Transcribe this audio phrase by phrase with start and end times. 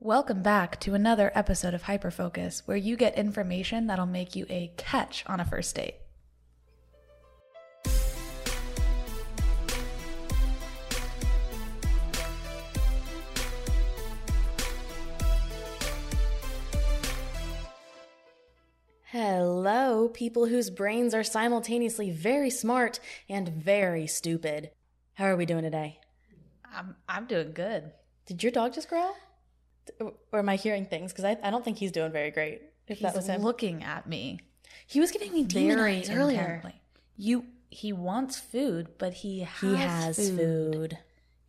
[0.00, 4.72] Welcome back to another episode of Hyperfocus, where you get information that'll make you a
[4.76, 5.96] catch on a first date.
[19.06, 24.70] Hello, people whose brains are simultaneously very smart and very stupid.
[25.14, 25.98] How are we doing today?
[26.72, 27.90] I'm I'm doing good.
[28.26, 29.16] Did your dog just growl?
[30.00, 31.12] Or am I hearing things?
[31.12, 32.62] Because I, I don't think he's doing very great.
[32.86, 33.42] If He's that was him.
[33.42, 34.40] looking at me
[34.86, 36.40] he was giving me very earlier.
[36.40, 36.80] intently.
[37.16, 40.96] You he wants food, but he has, He has food.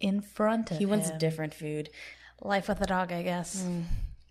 [0.02, 0.80] in front of him.
[0.80, 1.90] He wants different food,
[2.42, 3.66] life with a dog, I guess.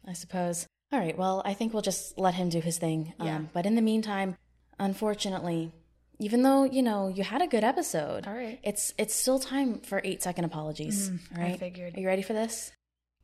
[0.06, 0.66] I suppose.
[0.92, 3.14] All right, well, I think we'll just let him do his thing.
[3.22, 3.36] Yeah.
[3.36, 4.36] Um, but in the meantime,
[4.78, 5.72] unfortunately,
[6.18, 8.58] even though, you know, you had a good episode, All right.
[8.62, 11.10] it's it's still time for eight second apologies.
[11.36, 11.96] all I figured.
[11.96, 12.72] Are you ready for this?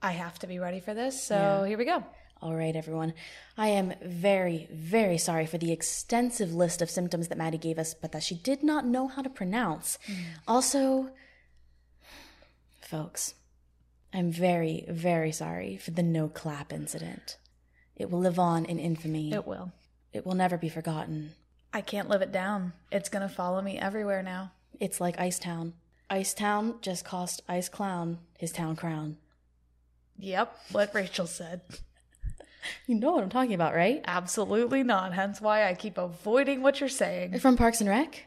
[0.04, 1.66] I have to be ready for this, so Yeah.
[1.66, 2.04] here we go.
[2.42, 3.14] All right, everyone.
[3.56, 7.94] I am very, very sorry for the extensive list of symptoms that Maddie gave us,
[7.94, 9.98] but that she did not know how to pronounce.
[10.06, 10.24] Mm.
[10.46, 11.10] Also,
[12.82, 13.32] folks,
[14.12, 17.38] I'm very, very sorry for the no clap incident.
[17.96, 19.32] It will live on in infamy.
[19.32, 19.72] It will.
[20.12, 21.34] It will never be forgotten.
[21.72, 22.74] I can't live it down.
[22.92, 24.52] It's gonna follow me everywhere now.
[24.78, 25.72] It's like Ice Town.
[26.10, 29.16] Ice Town just cost Ice Clown his town crown.
[30.18, 31.60] Yep, what Rachel said.
[32.86, 34.00] You know what I'm talking about, right?
[34.06, 35.12] Absolutely not.
[35.12, 37.38] Hence why I keep avoiding what you're saying.
[37.38, 38.26] From Parks and Rec?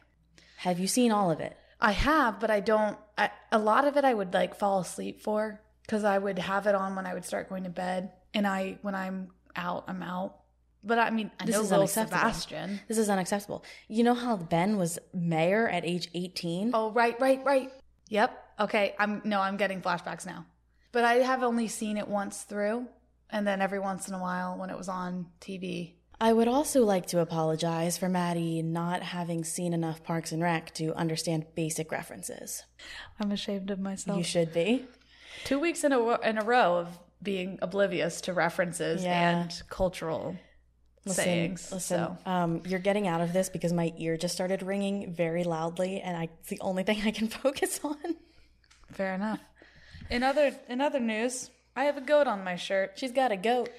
[0.57, 1.57] Have you seen all of it?
[1.81, 2.97] I have, but I don't.
[3.17, 6.67] I, a lot of it I would like fall asleep for because I would have
[6.67, 10.03] it on when I would start going to bed, and I when I'm out, I'm
[10.03, 10.35] out.
[10.83, 12.19] But I mean, I This know is unacceptable.
[12.19, 12.79] Sebastian.
[12.87, 13.63] This is unacceptable.
[13.87, 16.71] You know how Ben was mayor at age 18?
[16.73, 17.71] Oh, right, right, right.
[18.09, 18.37] Yep.
[18.61, 18.95] Okay.
[18.99, 20.45] I'm no, I'm getting flashbacks now.
[20.91, 22.87] But I have only seen it once through,
[23.29, 25.93] and then every once in a while when it was on TV.
[26.19, 30.73] I would also like to apologize for Maddie not having seen enough Parks and Rec
[30.75, 32.63] to understand basic references.
[33.19, 34.17] I'm ashamed of myself.
[34.17, 34.85] You should be.
[35.43, 39.41] Two weeks in a in a row of being oblivious to references Yeah.
[39.41, 40.35] and cultural
[41.05, 41.71] Listen, sayings.
[41.71, 45.43] listen, so um, you're getting out of this because my ear just started ringing very
[45.43, 47.95] loudly, and I, it's the only thing I can focus on.
[48.91, 49.39] fair enough.
[50.09, 52.93] In other in other news, I have a goat on my shirt.
[52.95, 53.69] She's got a goat.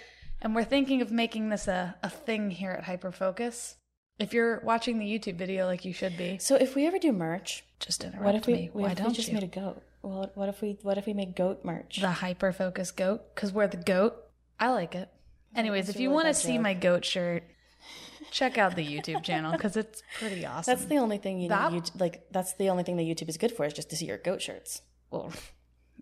[0.41, 3.75] And we're thinking of making this a, a thing here at Hyperfocus.
[4.21, 7.13] If you're watching the YouTube video like you should be, So if we ever do
[7.13, 8.71] merch, just interrupt what if we, me.
[8.73, 9.35] we, Why if we don't just you?
[9.35, 9.83] made a goat?
[10.03, 12.01] Well, what if we what if we make goat merch?
[12.01, 13.35] the Hyperfocus goat?
[13.35, 14.15] Because we're the goat.
[14.61, 15.09] I like it.
[15.57, 16.63] Anyways, if you really want to see joke.
[16.63, 17.43] my goat shirt,
[18.31, 20.73] check out the YouTube channel because it's pretty awesome.
[20.73, 21.83] That's the only thing you That- need.
[21.85, 24.07] YouTube, like that's the only thing that YouTube is good for is just to see
[24.07, 24.83] your goat shirts.
[25.11, 25.33] well,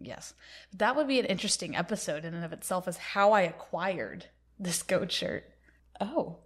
[0.00, 0.34] yes.
[0.76, 4.26] That would be an interesting episode in and of itself is how I acquired
[4.58, 5.44] this goat shirt.
[6.00, 6.36] Oh.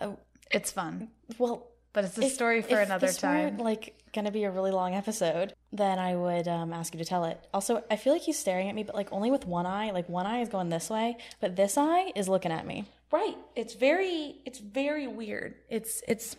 [0.00, 0.18] Oh,
[0.50, 1.08] It's fun,
[1.38, 3.38] well, but it's a if- story for if another this time.
[3.56, 6.98] weren't, like going to be a really long episode, then I would um, ask you
[6.98, 7.38] to tell it.
[7.54, 9.90] Also, I feel like he's staring at me, but like only with one eye.
[9.90, 12.84] Like one eye is going this way, but this eye is looking at me.
[13.10, 13.36] right.
[13.56, 15.54] It's very it's very weird.
[15.70, 16.36] It's it's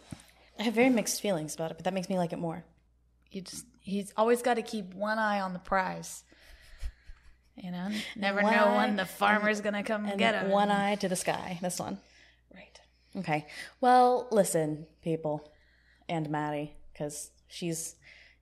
[0.60, 2.64] I have very mixed feelings about it, but that makes me like it more.
[3.32, 6.24] you just he's always got to keep one eye on the prize.
[7.64, 10.50] You know, never One know eye when the farmer's gonna come And get him.
[10.52, 11.58] one eye to the sky.
[11.62, 11.98] This one.
[12.54, 12.80] right.
[13.16, 13.48] Okay.
[13.80, 15.50] Well, listen, people,
[16.10, 17.96] and Maddie, because she's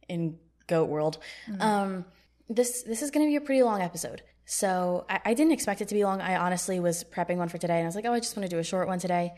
[0.09, 1.19] in goat world.
[1.59, 2.05] Um,
[2.49, 4.23] this this is going to be a pretty long episode.
[4.45, 6.19] So I, I didn't expect it to be long.
[6.19, 8.49] I honestly was prepping one for today, and I was like, oh, I just want
[8.49, 9.33] to do a short one today.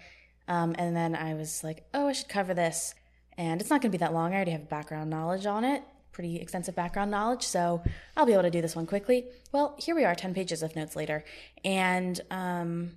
[0.47, 2.95] Um, and then I was like, oh, I should cover this,
[3.37, 4.31] and it's not going to be that long.
[4.31, 5.83] I already have background knowledge on it,
[6.13, 7.83] pretty extensive background knowledge, so
[8.15, 9.25] I'll be able to do this one quickly.
[9.51, 11.25] Well, here we are, ten pages of notes later,
[11.65, 12.91] and um,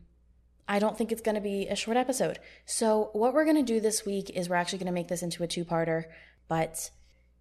[0.68, 2.38] I don't think it's going to be a short episode.
[2.64, 5.22] So, what we're going to do this week is we're actually going to make this
[5.22, 6.04] into a two parter.
[6.48, 6.90] But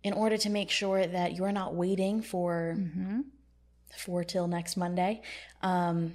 [0.03, 2.75] in order to make sure that you're not waiting for
[3.97, 5.21] for till next Monday,
[5.61, 6.13] um,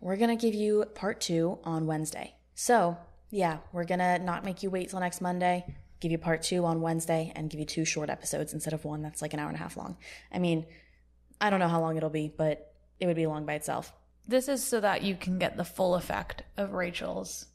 [0.00, 2.34] we're going to give you part two on Wednesday.
[2.54, 2.98] So,
[3.30, 5.64] yeah, we're going to not make you wait till next Monday,
[6.00, 9.02] give you part two on Wednesday, and give you two short episodes instead of one
[9.02, 9.96] that's like an hour and a half long.
[10.32, 10.66] I mean,
[11.40, 13.92] I don't know how long it'll be, but it would be long by itself.
[14.28, 17.46] This is so that you can get the full effect of Rachel's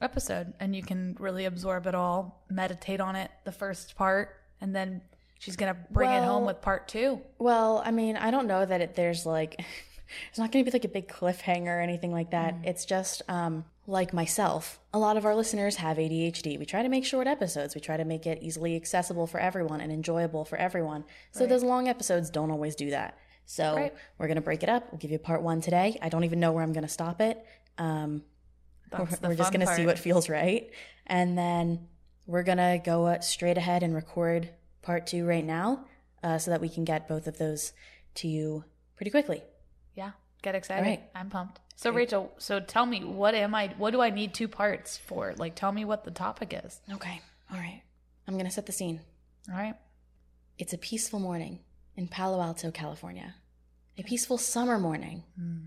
[0.00, 4.74] episode and you can really absorb it all, meditate on it, the first part, and
[4.74, 5.00] then
[5.38, 7.20] she's going to bring it home with part two.
[7.38, 9.60] Well, I mean, I don't know that it, there's like,
[10.30, 12.56] it's not going to be like a big cliffhanger or anything like that.
[12.64, 14.78] It's just um, like myself.
[14.92, 16.58] A lot of our listeners have ADHD.
[16.58, 17.74] We try to make short episodes.
[17.74, 21.04] We try to make it easily accessible for everyone and enjoyable for everyone.
[21.32, 23.16] So those long episodes don't always do that.
[23.46, 23.94] So Right.
[24.18, 24.92] we're going to break it up.
[24.92, 25.96] We'll give you part one today.
[26.02, 27.42] I don't even know where I'm going to stop it.
[27.78, 28.22] Um,
[28.92, 30.70] we're, we're just going to see what feels right.
[31.06, 31.88] And then
[32.26, 34.50] we're going to go uh, straight ahead and record
[34.82, 35.86] part two right now
[36.22, 37.72] uh, so that we can get both of those
[38.16, 38.64] to you
[38.96, 39.42] pretty quickly.
[40.48, 40.82] Get excited.
[40.82, 41.02] Right.
[41.14, 41.60] I'm pumped.
[41.76, 45.34] So Rachel, so tell me what am I what do I need two parts for?
[45.36, 46.80] Like tell me what the topic is.
[46.90, 47.20] Okay.
[47.52, 47.82] All right.
[48.26, 49.00] I'm going to set the scene.
[49.50, 49.74] All right?
[50.58, 51.60] It's a peaceful morning
[51.96, 53.34] in Palo Alto, California.
[53.98, 55.22] A peaceful summer morning.
[55.38, 55.66] Hmm.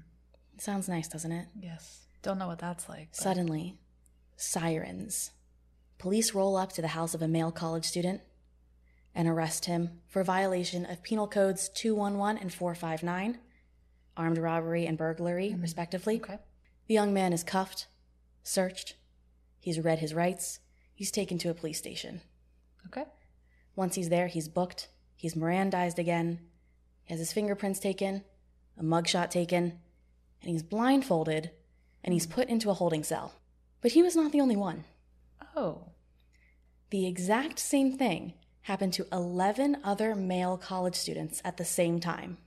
[0.57, 1.47] Sounds nice, doesn't it?
[1.59, 2.05] Yes.
[2.23, 3.09] Don't know what that's like.
[3.11, 3.77] but- Suddenly,
[4.37, 5.31] sirens.
[5.99, 8.21] Police roll up to the house of a male college student
[9.13, 13.37] and arrest him for violation of Penal Codes 211 and 459,
[14.17, 15.61] armed robbery and burglary, mm-hmm.
[15.61, 16.17] respectively.
[16.17, 16.39] Okay.
[16.87, 17.87] The young man is cuffed,
[18.43, 18.95] searched,
[19.59, 20.59] he's read his rights,
[20.93, 22.21] he's taken to a police station.
[22.87, 23.05] Okay.
[23.75, 26.39] Once he's there, he's booked, he's Mirandized again,
[27.03, 28.23] he has his fingerprints taken,
[28.77, 29.79] a mugshot taken,
[30.41, 31.51] and he's blindfolded
[32.03, 32.31] and he's mm.
[32.31, 33.33] put into a holding cell.
[33.81, 34.83] But he was not the only one.
[35.55, 35.89] Oh.
[36.89, 38.33] The exact same thing
[38.63, 42.37] happened to 11 other male college students at the same time.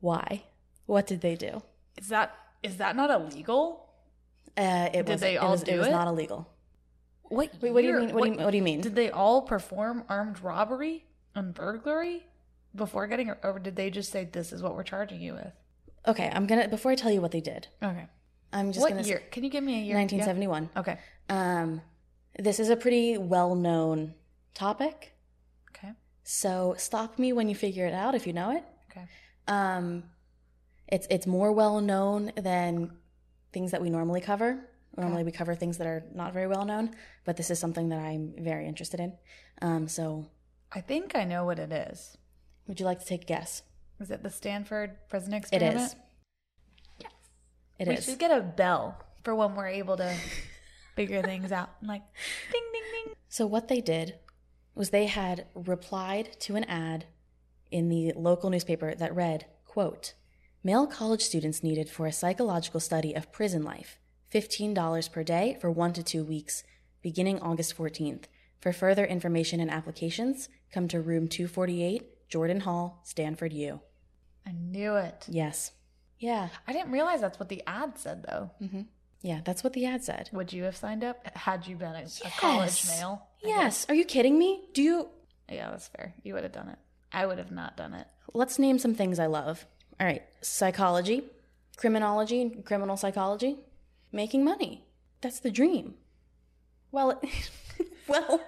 [0.00, 0.44] Why?
[0.86, 1.62] What did they do?
[1.98, 3.88] Is that is that not illegal?
[4.56, 5.90] Uh, it Did was, they it all was, do it was it?
[5.90, 6.48] not illegal.
[7.24, 8.14] What Wait, what do you mean?
[8.14, 8.80] What, do you, what do you mean?
[8.80, 11.04] Did they all perform armed robbery
[11.34, 12.26] and burglary
[12.74, 15.52] before getting or did they just say this is what we're charging you with?
[16.06, 17.66] okay, I'm gonna before I tell you what they did.
[17.82, 18.06] Okay.
[18.52, 19.22] I'm just what gonna year?
[19.32, 19.96] Can you give me a year?
[19.96, 20.70] 1971.
[20.74, 20.80] Yeah.
[20.80, 20.98] Okay.
[21.28, 21.82] Um,
[22.38, 24.14] this is a pretty well-known
[24.54, 25.14] topic,
[25.70, 25.92] Okay.
[26.22, 28.64] so stop me when you figure it out if you know it.
[28.90, 29.04] Okay.
[29.48, 30.04] Um,
[30.88, 32.92] it's it's more well known than
[33.52, 34.68] things that we normally cover.
[34.96, 36.90] Normally, we cover things that are not very well known,
[37.26, 39.12] but this is something that I'm very interested in.
[39.60, 40.26] Um, so,
[40.72, 42.16] I think I know what it is.
[42.66, 43.62] would you like to take a guess?
[44.00, 45.94] Is it the Stanford prison It experiment?
[46.98, 47.12] Yes.
[47.78, 48.04] It we is.
[48.06, 50.14] should get a bell for when we're able to
[50.94, 51.70] figure things out.
[51.82, 52.02] Like
[52.50, 53.14] ding ding ding.
[53.28, 54.14] So what they did
[54.74, 57.04] was they had replied to an ad
[57.70, 60.14] in the local newspaper that read, quote,
[60.66, 64.00] Male college students needed for a psychological study of prison life,
[64.34, 66.64] $15 per day for 1 to 2 weeks,
[67.02, 68.24] beginning August 14th.
[68.58, 73.78] For further information and applications, come to room 248, Jordan Hall, Stanford U.
[74.44, 75.26] I knew it.
[75.28, 75.70] Yes.
[76.18, 76.48] Yeah.
[76.66, 78.50] I didn't realize that's what the ad said though.
[78.60, 78.82] Mm-hmm.
[79.22, 80.30] Yeah, that's what the ad said.
[80.32, 83.28] Would you have signed up had you been a, a college male?
[83.44, 83.86] I Yes.
[83.88, 84.64] Are you kidding me?
[84.74, 85.08] Do you.
[85.48, 86.16] Yeah, that's fair.
[86.24, 86.78] You would have done it.
[87.12, 88.08] I would have not done it.
[88.34, 89.64] Let's name some things I love.
[89.98, 91.24] All right, psychology,
[91.76, 93.56] criminology, criminal psychology,
[94.12, 94.84] making money.
[95.22, 95.94] That's the dream.
[96.92, 97.20] Well,
[98.08, 98.40] well,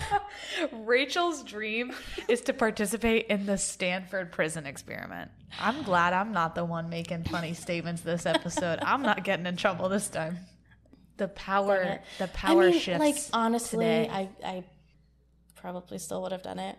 [0.72, 1.92] Rachel's dream
[2.28, 5.30] is to participate in the Stanford prison experiment.
[5.60, 8.78] I'm glad I'm not the one making funny statements this episode.
[8.82, 10.38] I'm not getting in trouble this time.
[11.18, 13.00] The power, the power I mean, shifts.
[13.00, 14.08] like honestly, today.
[14.10, 14.64] I I
[15.56, 16.76] probably still would have done it.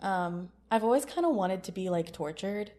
[0.00, 2.72] Um, I've always kind of wanted to be like tortured.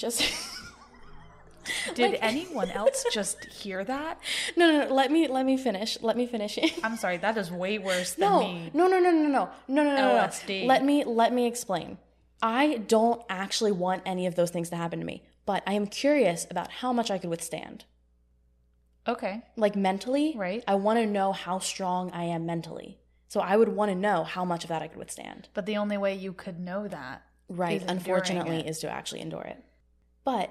[0.00, 0.22] Just.
[1.94, 4.18] Did like, anyone else just hear that?
[4.56, 5.98] No, no, no, let me let me finish.
[6.00, 6.58] Let me finish.
[6.82, 8.70] I'm sorry, that is way worse than no, me.
[8.72, 9.50] No, no, no, no, no.
[9.68, 10.62] No, no, no, LSD.
[10.62, 10.66] no.
[10.68, 11.98] Let me let me explain.
[12.42, 15.86] I don't actually want any of those things to happen to me, but I am
[15.86, 17.84] curious about how much I could withstand.
[19.06, 19.42] Okay.
[19.56, 20.64] Like mentally, right?
[20.66, 22.98] I want to know how strong I am mentally.
[23.28, 25.50] So I would want to know how much of that I could withstand.
[25.52, 29.62] But the only way you could know that, right, unfortunately, is to actually endure it.
[30.24, 30.50] But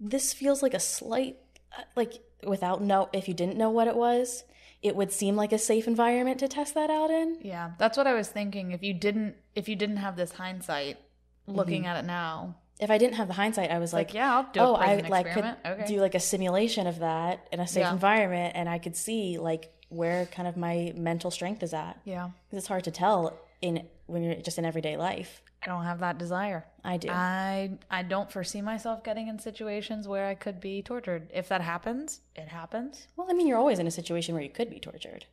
[0.00, 1.36] this feels like a slight,
[1.76, 2.14] uh, like
[2.46, 4.44] without know, if you didn't know what it was,
[4.82, 7.38] it would seem like a safe environment to test that out in.
[7.40, 8.72] Yeah, that's what I was thinking.
[8.72, 10.98] If you didn't, if you didn't have this hindsight,
[11.46, 14.34] looking at it now, If I didn't have the hindsight, I was like, like, yeah,
[14.34, 15.84] I'll do oh, I like could okay.
[15.86, 17.92] do like a simulation of that in a safe Yeah.
[17.92, 22.00] environment, and I could see like where kind of my mental strength is at.
[22.04, 25.40] yeah, 'Cause it's hard to tell in when you're just in everyday life.
[25.64, 26.64] I don't have that desire.
[26.84, 27.08] I do.
[27.10, 31.30] I I don't foresee myself getting in situations where I could be tortured.
[31.32, 33.08] If that happens, it happens.
[33.16, 35.24] well, I mean, you're always in a situation where you could be tortured.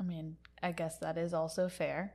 [0.00, 2.14] I mean, I guess that is also fair.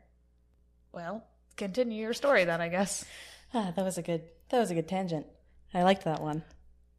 [0.91, 1.23] Well,
[1.57, 3.05] continue your story then, I guess.
[3.51, 4.21] Ah, that was a good.
[4.49, 5.25] That was a good tangent.
[5.73, 6.43] I liked that one.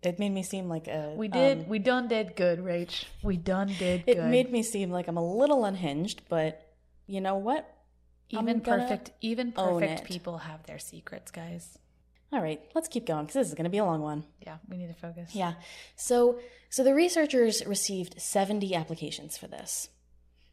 [0.03, 1.15] It made me seem like a.
[1.17, 1.59] We did.
[1.61, 3.05] um, we done did good, Rach.
[3.23, 4.25] We done did it good.
[4.31, 6.67] made me seem like I'm a little unhinged, but
[7.07, 7.73] you know what?
[8.31, 9.11] Even perfect.
[9.21, 11.79] Even perfect people have their secrets, guys.
[12.33, 14.25] All right, let's keep going because this is going to be a long one.
[14.47, 15.35] Yeah, we need to focus.
[15.35, 15.55] Yeah.
[15.97, 19.89] So, so the researchers received 70 applications for this.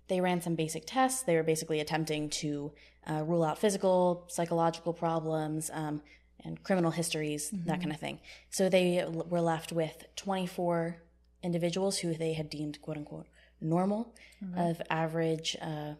[0.07, 1.22] They ran some basic tests.
[1.22, 2.72] They were basically attempting to
[3.07, 6.01] uh, rule out physical, psychological problems, um,
[6.43, 8.19] and criminal histories, that kind of thing.
[8.50, 10.98] So they were left with 24
[11.43, 13.27] individuals who they had deemed "quote unquote"
[13.60, 14.13] normal,
[14.55, 15.93] of average, uh,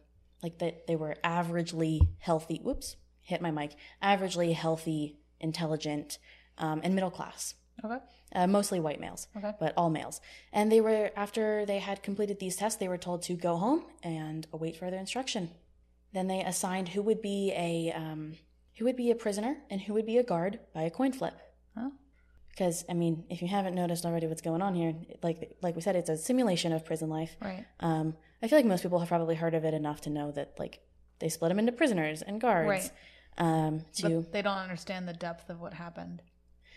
[0.44, 2.60] like that they were averagely healthy.
[2.64, 3.72] Whoops, hit my mic.
[4.02, 6.18] Averagely healthy, intelligent,
[6.58, 7.54] um, and middle class
[7.84, 7.98] Okay.
[8.34, 9.54] uh, mostly white males, Okay.
[9.60, 10.20] but all males.
[10.52, 13.84] And they were, after they had completed these tests, they were told to go home
[14.04, 15.52] and await further instruction.
[16.14, 18.36] Then they assigned who would be a um,
[18.78, 21.34] who would be a prisoner and who would be a guard by a coin flip.
[21.76, 21.92] Oh.
[22.50, 25.82] Because I mean, if you haven't noticed already, what's going on here, like like we
[25.82, 27.36] said, it's a simulation of prison life.
[27.42, 27.66] Right.
[27.82, 30.54] Um, I feel like most people have probably heard of it enough to know that
[30.60, 30.80] like
[31.20, 32.68] they split them into prisoners and guards.
[32.70, 32.92] Right.
[33.40, 36.22] Um, to But they don't understand the depth of what happened.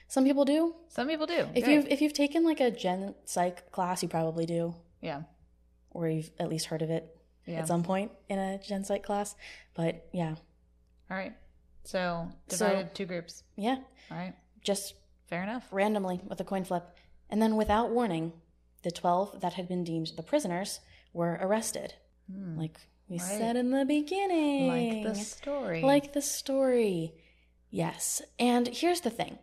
[0.08, 0.74] some people do.
[0.88, 1.48] Some people do.
[1.54, 1.72] If Right.
[1.74, 4.74] you've if you've taken like a gen psych class, you probably do.
[5.00, 5.22] yeah.
[5.92, 7.60] or you've at least heard of it Yeah.
[7.60, 9.34] at some point in a gen psych class.
[9.74, 10.36] But yeah,
[11.10, 11.34] All right.
[11.84, 13.42] So So- divided two groups.
[13.56, 13.78] yeah,
[14.10, 14.34] All right.
[14.62, 14.94] just
[15.26, 15.66] Fair enough.
[15.72, 16.84] randomly with a coin flip.
[17.28, 18.32] And then without warning,
[18.82, 20.78] the 12 that had been deemed the prisoners
[21.12, 21.94] were arrested.
[22.28, 23.22] Like we Hmm.
[23.22, 23.38] Right.
[23.38, 24.68] said in the beginning.
[24.68, 25.82] Like the story.
[25.82, 27.14] Like the story.
[27.70, 28.22] Yes.
[28.38, 29.38] And here's the thing.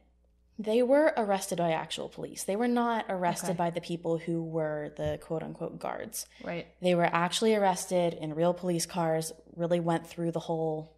[0.60, 2.44] They were arrested by actual police.
[2.44, 3.58] They were not arrested Okay.
[3.58, 6.26] by the people who were the quote unquote guards.
[6.44, 6.66] right.
[6.82, 10.94] They were actually arrested in real police cars, really went through the whole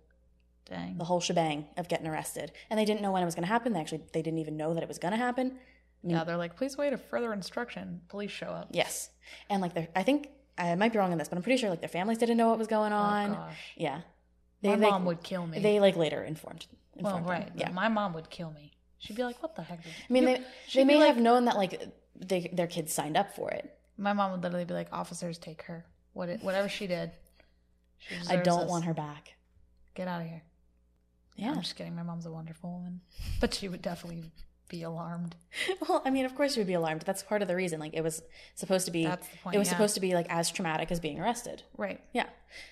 [0.66, 0.98] Dang.
[0.98, 2.52] the whole shebang of getting arrested.
[2.70, 3.74] And they didn't know when it was going to happen.
[3.74, 5.58] They actually they didn't even know that it was going to happen.
[6.04, 8.02] yeah, they're like, please wait a further instruction.
[8.08, 8.70] Police show up.
[8.72, 9.10] Yes.
[9.50, 11.80] And like I think I might be wrong on this, but I'm pretty sure like
[11.80, 13.36] their families didn't know what was going oh, on.
[13.36, 13.48] Oh
[13.78, 14.02] yeah.
[14.62, 15.60] My like, mom would kill me.
[15.60, 16.68] They like later informed.
[16.96, 17.48] well, informed them.
[17.48, 17.52] right.
[17.56, 17.72] Yeah.
[17.72, 18.74] My mom would kill me.
[18.98, 19.82] She'd be like, what the heck?
[19.82, 20.44] Did I mean, you-" they,
[20.76, 21.82] they may like- have known that like
[22.16, 23.74] they, their kids signed up for it.
[23.98, 25.86] My mom would literally be like, officers, take her.
[26.14, 27.12] What it, whatever she did.
[28.00, 28.70] She I don't this.
[28.70, 29.34] want her back.
[29.94, 30.44] Get out of here.
[31.36, 31.52] Yeah.
[31.52, 31.96] I'm just kidding.
[31.96, 33.02] My mom's a wonderful woman.
[33.40, 34.32] But she would definitely
[34.70, 35.36] be alarmed.
[35.88, 37.02] Well, I mean, of course you would be alarmed.
[37.02, 37.80] That's part of the reason.
[37.80, 38.22] Like it was
[38.56, 39.06] supposed to be.
[39.06, 39.74] That's the point, it was yeah.
[39.74, 41.64] supposed to be like as traumatic as being arrested.
[41.78, 42.00] Right.
[42.14, 42.28] Yeah.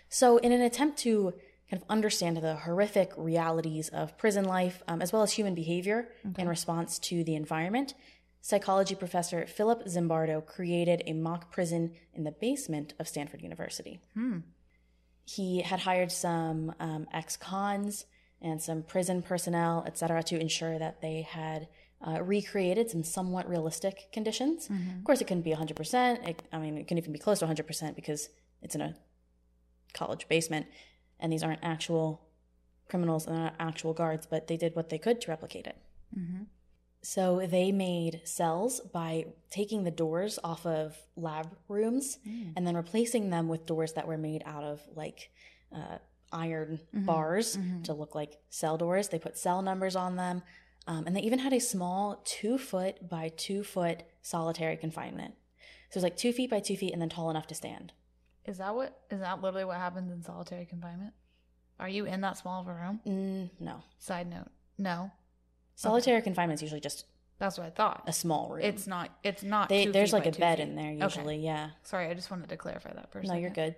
[0.09, 1.33] So, in an attempt to
[1.69, 6.09] kind of understand the horrific realities of prison life, um, as well as human behavior
[6.37, 7.93] in response to the environment,
[8.41, 13.99] psychology professor Philip Zimbardo created a mock prison in the basement of Stanford University.
[15.25, 18.05] He had hired some um, ex cons
[18.41, 21.67] and some prison personnel, et cetera, to ensure that they had
[22.05, 24.67] uh, recreated some somewhat realistic conditions.
[24.67, 24.99] Mm-hmm.
[24.99, 26.27] Of course, it couldn't be 100%.
[26.27, 28.29] It, I mean, it couldn't even be close to 100% because
[28.61, 28.95] it's in a
[29.93, 30.67] college basement
[31.19, 32.21] and these aren't actual
[32.87, 35.77] criminals and they're not actual guards, but they did what they could to replicate it.
[36.17, 36.43] Mm-hmm.
[37.01, 42.51] So they made cells by taking the doors off of lab rooms mm.
[42.55, 45.29] and then replacing them with doors that were made out of like
[45.73, 45.99] uh,
[46.31, 47.05] iron mm-hmm.
[47.05, 49.09] bars to look like cell doors.
[49.09, 50.41] They put cell numbers on them.
[50.87, 55.33] Um, and they even had a small two foot by two foot solitary confinement.
[55.89, 57.91] So it was like two feet by two feet and then tall enough to stand.
[58.45, 58.97] Is that what?
[59.11, 61.13] Is that literally what happens in solitary confinement?
[61.79, 63.01] Are you in that small of a room?
[63.05, 63.83] Mm, no.
[63.99, 65.11] Side note, no.
[65.75, 67.05] Solitary confinement is usually just
[67.37, 68.03] That's what I thought.
[68.07, 68.63] a small room.
[68.63, 69.09] It's not.
[69.23, 69.69] It's not.
[69.69, 70.67] they, there's like a bed feet.
[70.69, 71.03] in there Okay.
[71.03, 71.37] usually.
[71.37, 71.71] Yeah.
[71.83, 73.41] Sorry, I just wanted to clarify that a No, second.
[73.41, 73.75] you're good.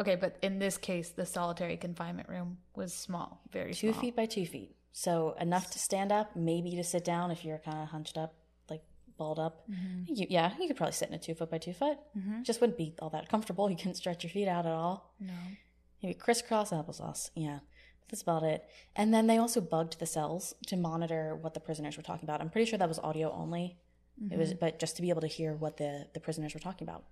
[0.00, 4.00] Okay, but in this case, the solitary confinement room was small, very Two small.
[4.00, 4.74] feet by two feet.
[4.96, 8.36] So enough to stand up, maybe to sit down if you're kind of hunched up,
[8.70, 8.82] like
[9.18, 9.68] balled up.
[9.68, 10.14] Mm-hmm.
[10.14, 11.98] You, yeah, you could probably sit in a two foot by two foot.
[12.42, 13.68] Just wouldn't be all that comfortable.
[13.68, 15.12] You couldn't stretch your feet out at all.
[15.18, 15.32] No.
[16.00, 17.30] Maybe crisscross applesauce.
[17.34, 17.58] Yeah,
[18.08, 18.64] that's about it.
[18.94, 22.40] And then they also bugged the cells to monitor what the prisoners were talking about.
[22.40, 23.76] I'm pretty sure that was audio only.
[24.30, 26.86] It was, but just to be able to hear what the the prisoners were talking
[26.86, 27.02] about.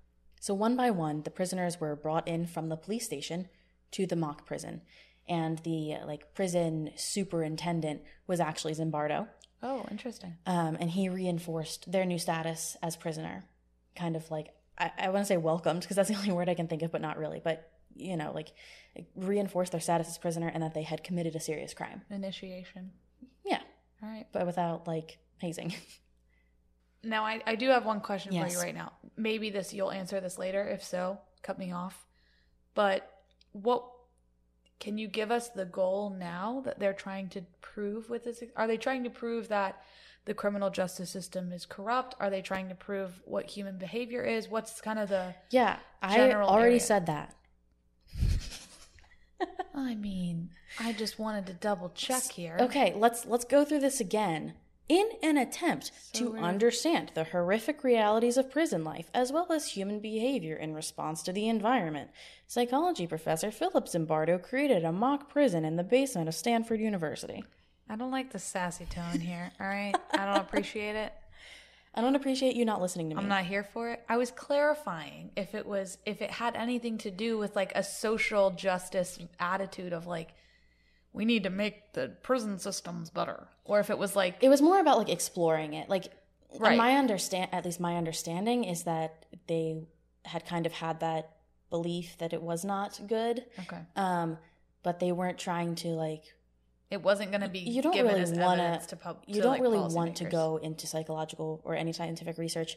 [0.41, 3.49] So one by one, the prisoners were brought in from the police station
[3.91, 4.83] to the mock prison,
[5.29, 9.29] and the like prison superintendent was actually Zimbardo,
[9.63, 10.37] Oh, interesting.
[10.47, 13.45] um, and he reinforced their new status as prisoner,
[13.97, 14.49] kind of like
[14.79, 16.91] I, I want to say welcomed because that's the only word I can think of,
[16.93, 17.41] but not really.
[17.43, 18.53] But you know, like
[19.15, 22.03] reinforced their status as prisoner and that they had committed a serious crime.
[22.11, 22.91] Initiation.
[23.45, 23.61] Yeah,
[24.03, 24.27] All right.
[24.33, 25.75] but without like hazing.
[27.05, 28.93] Now, I, I do have one question for you right now.
[29.17, 30.65] Maybe this you'll answer this later.
[30.69, 32.07] If so, cut me off.
[32.75, 33.11] But
[33.51, 33.85] what
[34.83, 38.43] can you give us the goal now that they're trying to prove with this?
[38.57, 39.81] Are they trying to prove that
[40.25, 42.17] the criminal justice system is corrupt?
[42.19, 44.49] Are they trying to prove what human behavior is?
[44.49, 46.81] What's kind of the Yeah, I General already area.
[46.81, 47.37] said that.
[49.75, 52.57] I mean, I just wanted to double check here.
[52.61, 54.55] Okay, let's let's go through this again.
[54.89, 59.47] In an attempt So to we're- understand the horrific realities of prison life as well
[59.51, 62.11] as human behavior in response to the environment,
[62.47, 67.45] psychology professor Philip Zimbardo created a mock prison in the basement of Stanford University.
[67.89, 69.53] I don't like the sassy tone here.
[69.61, 69.95] All right.
[70.13, 71.13] I don't appreciate it.
[71.95, 73.23] I don't appreciate you not listening to me.
[73.23, 74.03] I'm not here for it.
[74.09, 77.83] I was clarifying if it was if it had anything to do with like a
[77.83, 80.31] social justice attitude of like
[81.13, 84.63] we need to make the prison systems better, or if it was like it was
[84.63, 85.89] more about like exploring it.
[85.89, 86.13] Like
[86.59, 86.77] Right.
[86.77, 89.85] my understand at least my understanding is that they
[90.27, 91.31] had kind of had that
[91.71, 93.45] belief that it was not good.
[93.61, 94.39] okay, Um
[94.83, 96.25] but they weren't trying to like
[96.91, 99.23] it wasn't going to be you don't given really wanna, to pub.
[99.27, 102.77] you to, don't like, really want to go into psychological or any scientific research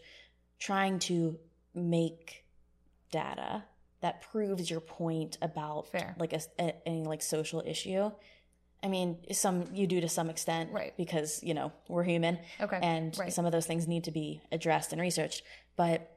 [0.57, 1.37] trying to
[1.73, 2.45] make
[3.11, 3.63] data
[4.01, 6.15] that proves your point about Fair.
[6.19, 8.11] like a, a- any like social issue
[8.83, 10.93] i mean some you do to some extent Right.
[10.97, 13.33] because you know we're human Okay, and right.
[13.33, 15.43] some of those things need to be addressed and researched
[15.75, 16.11] but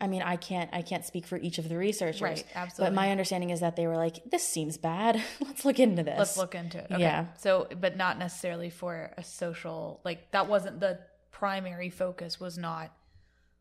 [0.00, 2.90] i mean i can't i can't speak for each of the researchers Right, Absolutely.
[2.90, 6.18] but my understanding is that they were like this seems bad let's look into this
[6.18, 6.86] Let's look into it.
[6.90, 7.00] Okay.
[7.00, 7.26] Yeah.
[7.38, 10.98] So, but not necessarily for a social like that wasn't the
[11.30, 12.40] primary focus.
[12.40, 12.90] Was not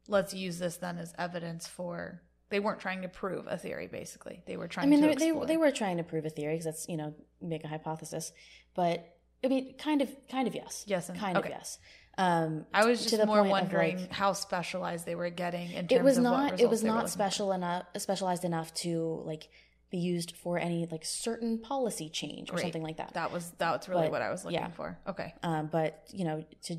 [0.07, 2.21] let's use this then as evidence for.
[2.51, 3.87] They weren't trying to prove a theory.
[3.87, 4.87] Basically, they were trying.
[4.87, 6.97] I mean, to they, they they were trying to prove a theory because that's you
[6.97, 8.31] know make a hypothesis,
[8.75, 11.49] but I mean, kind of, kind of yes, Yes and- kind okay.
[11.49, 11.79] of yes.
[12.17, 16.03] Um, I was just more wondering like- how specialized they were getting in terms it
[16.03, 19.47] was of not it was not special enough specialized enough to like
[19.89, 22.63] be used for any like certain policy change or Great.
[22.63, 23.13] something like that.
[23.13, 24.71] That was that's really But, what I was looking yeah.
[24.71, 24.99] for.
[25.07, 26.75] Okay, Um, but you know to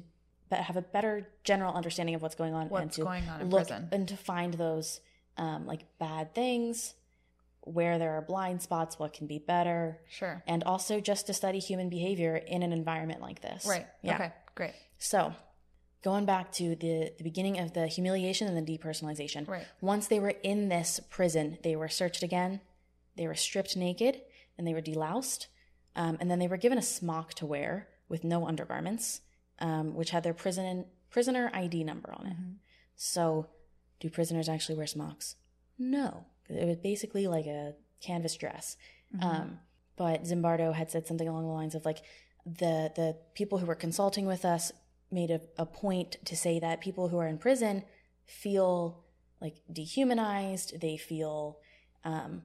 [0.50, 3.68] have a better general understanding of what's going on and to going on in look
[3.68, 3.88] prison.
[3.90, 5.00] and to find those
[5.36, 6.94] um, like bad things
[7.64, 10.42] where there are blind spots what can be better sure.
[10.48, 13.64] and also just to study human behavior in an environment like this.
[13.66, 13.86] Right.
[14.02, 14.14] Yeah.
[14.16, 14.32] Okay.
[14.54, 14.72] Great.
[14.98, 15.32] So,
[16.02, 19.48] going back to the the beginning of the humiliation and the depersonalization.
[19.48, 19.66] Right.
[19.80, 22.60] Once they were in this prison, they were searched again.
[23.16, 24.20] They were stripped naked
[24.58, 25.46] and they were deloused,
[25.96, 29.20] um, and then they were given a smock to wear with no undergarments,
[29.60, 32.32] um, which had their prison prisoner ID number on it.
[32.32, 32.52] Mm-hmm.
[32.96, 33.48] So,
[34.02, 35.36] do prisoners actually wear smocks?
[35.78, 36.26] No.
[36.48, 37.74] It was basically like a
[38.06, 38.76] canvas dress.
[39.14, 39.26] Mm-hmm.
[39.28, 39.58] Um,
[39.96, 42.00] but Zimbardo had said something along the lines of like
[42.44, 44.72] the the people who were consulting with us
[45.10, 47.84] made a, a point to say that people who are in prison
[48.26, 49.04] feel
[49.40, 50.80] like dehumanized.
[50.80, 51.58] They feel
[52.04, 52.42] um,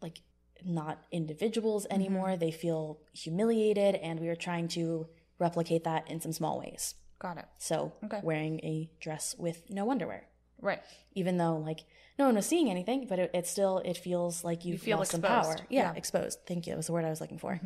[0.00, 0.18] like
[0.64, 1.94] not individuals Mm-hmm.
[2.00, 2.36] anymore.
[2.36, 6.94] They feel humiliated, and we were trying to replicate that in some small ways.
[7.18, 7.46] Got it.
[7.58, 8.20] So Okay.
[8.22, 10.28] wearing a dress with no underwear,
[10.64, 10.82] Right.
[11.14, 11.80] even though like
[12.18, 15.10] no one was seeing anything, but it, it still it feels like you've feel lost
[15.12, 15.58] some exposed.
[15.58, 15.66] power.
[15.68, 15.88] Yeah, Yeah.
[15.88, 15.96] Mm-hmm.
[15.98, 16.38] exposed.
[16.46, 16.72] Thank you.
[16.72, 17.60] That was the word I was looking for.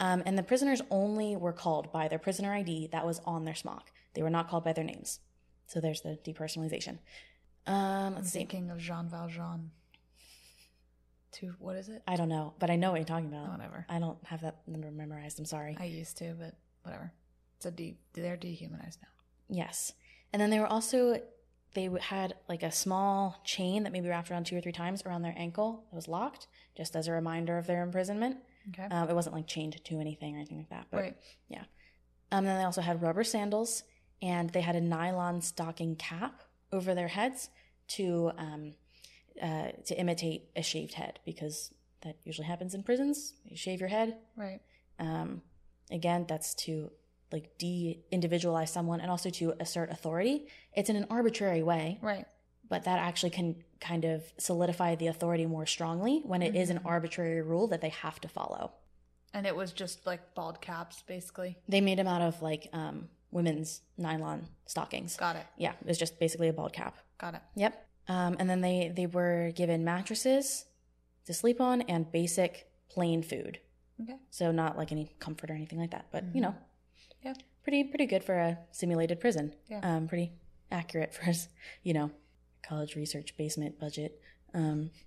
[0.00, 3.54] Um, and the prisoners only were called by their prisoner ID that was on their
[3.54, 3.90] smock.
[4.14, 5.20] They were not called by their names.
[5.68, 6.98] So there's the depersonalization.
[7.66, 8.40] Um, I'm let's see.
[8.40, 9.70] thinking of Jean Valjean.
[11.36, 12.02] To What is it?
[12.06, 13.48] I don't know, but I know what you're talking about.
[13.50, 13.86] Whatever.
[13.88, 15.38] I don't have that number memorized.
[15.38, 15.76] I'm sorry.
[15.80, 17.10] I used to, but whatever.
[17.60, 19.08] So de- they're dehumanized now.
[19.56, 19.92] Yes.
[20.32, 21.22] And then they were also
[21.74, 25.22] they had like a small chain that maybe wrapped around two or three times around
[25.22, 28.38] their ankle that was locked, just as a reminder of their imprisonment.
[28.70, 28.86] Okay.
[28.94, 30.86] Um, it wasn't like chained to anything or anything like that.
[30.90, 31.16] But right.
[31.48, 31.64] yeah.
[32.30, 33.84] Um, then they also had rubber sandals
[34.20, 37.50] and they had a nylon stocking cap over their heads
[37.88, 38.74] to um,
[39.42, 43.34] uh, to imitate a shaved head because that usually happens in prisons.
[43.44, 44.16] You shave your head.
[44.36, 44.60] Right.
[44.98, 45.42] Um,
[45.90, 46.90] again, that's to
[47.32, 50.46] like de-individualize someone and also to assert authority.
[50.74, 52.26] It's in an arbitrary way, Right.
[52.68, 56.80] but that actually can kind of solidify the authority more strongly when it is an
[56.84, 58.72] arbitrary rule that they have to follow.
[59.34, 61.56] And it was just like bald caps, basically.
[61.68, 65.16] They made them out of like um, women's nylon stockings.
[65.16, 65.46] Got it.
[65.56, 66.96] Yeah, it was just basically a bald cap.
[67.18, 67.40] Got it.
[67.56, 67.86] Yep.
[68.08, 70.66] Um, and then they they were given mattresses
[71.26, 73.58] to sleep on and basic plain food.
[74.02, 74.16] Okay.
[74.30, 76.54] So not like any comfort or anything like that, but you know,
[77.22, 77.34] Yeah.
[77.62, 79.54] pretty pretty good for a simulated prison.
[79.70, 79.80] Yeah.
[79.82, 80.32] Um, pretty
[80.70, 81.48] accurate for his,
[81.82, 82.10] you know,
[82.62, 84.20] college research basement budget.
[84.54, 84.90] Um,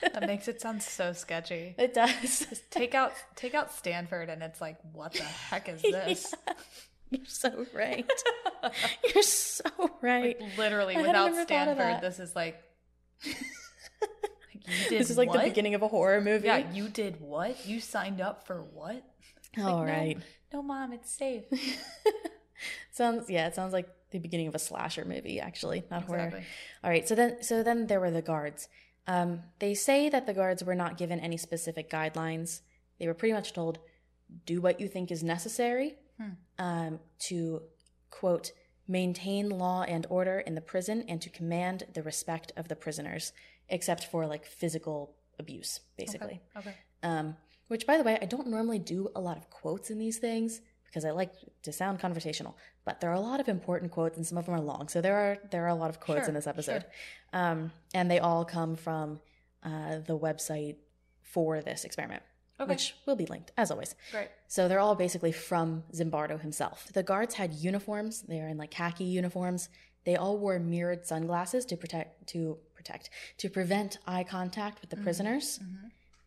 [0.00, 1.74] That makes it sound so sketchy.
[1.78, 2.46] it does.
[2.70, 6.34] Take out take out Stanford and it's like, what the heck is this?
[7.10, 8.08] You're so right.
[9.14, 9.64] You're so
[10.02, 10.36] right.
[10.56, 12.62] Literally, I without ever thought of Stanford, this is like,
[13.24, 13.34] like,
[14.66, 15.42] you did this is like what?
[15.42, 16.46] the beginning of a horror movie.
[16.46, 17.66] Yeah, you did what?
[17.66, 19.02] You signed up for what?
[19.56, 20.16] All like, right.
[20.18, 20.22] No,
[20.62, 21.44] mom, it's safe.
[22.90, 26.42] Sounds yeah, it sounds like the beginning of a slasher movie, actually, not horror.
[26.82, 28.68] All right, so then so then there were the guards.
[29.06, 32.62] Um, they say that the guards were not given any specific guidelines.
[32.98, 33.78] They were pretty much told,
[34.46, 35.96] "Do what you think is necessary
[36.58, 37.62] um, to
[38.10, 38.50] quote
[38.88, 43.32] maintain law and order in the prison and to command the respect of the prisoners,
[43.68, 46.74] except for like physical abuse, basically." Okay.
[47.04, 47.36] Um,
[47.68, 50.60] which, by the way, I don't normally do a lot of quotes in these things
[50.84, 52.56] because I like to sound conversational.
[52.84, 54.88] But there are a lot of important quotes, and some of them are long.
[54.88, 56.84] So there are there are a lot of quotes Sure, in this episode,
[57.32, 59.20] um, and they all come from
[59.62, 60.76] uh, the website
[61.22, 62.22] for this experiment,
[62.58, 62.70] Okay.
[62.70, 63.94] which will be linked as always.
[64.10, 64.28] Great.
[64.46, 66.90] So they're all basically from Zimbardo himself.
[66.94, 68.22] The guards had uniforms.
[68.22, 69.68] They are in like khaki uniforms.
[70.04, 74.96] They all wore mirrored sunglasses to protect to protect to prevent eye contact with the
[74.96, 75.60] prisoners,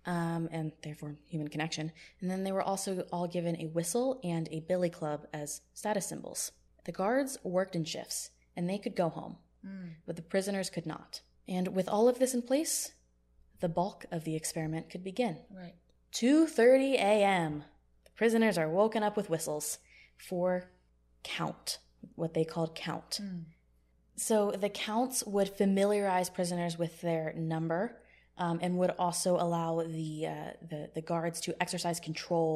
[0.05, 1.91] um, and therefore human connection.
[2.19, 6.07] And then they were also all given a whistle and a billy club as status
[6.07, 6.51] symbols.
[6.85, 9.37] The guards worked in shifts, and they could go home,
[10.05, 11.21] but the prisoners could not.
[11.47, 12.93] And with all of this in place,
[13.59, 15.37] the bulk of the experiment could begin.
[15.55, 15.75] Right.
[16.13, 17.63] 2:30 a.m.
[18.05, 19.77] The prisoners are woken up with whistles
[20.17, 20.71] for
[21.23, 21.79] count,
[22.15, 23.19] what they called count.
[24.15, 28.00] So the counts would familiarize prisoners with their number
[28.43, 30.33] um, and would also allow the, uh,
[30.71, 32.53] the the guards to exercise control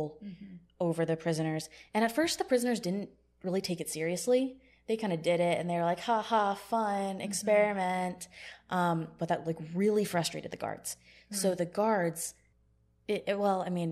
[0.88, 1.63] over the prisoners.
[1.93, 3.10] And at first, the prisoners didn't
[3.45, 4.43] really take it seriously.
[4.88, 8.28] They kind of did it, and they were like, "Ha ha, fun experiment,"
[8.80, 10.89] um, but that like really frustrated the guards.
[11.41, 12.21] So the guards
[13.13, 13.91] it, it- well, I mean,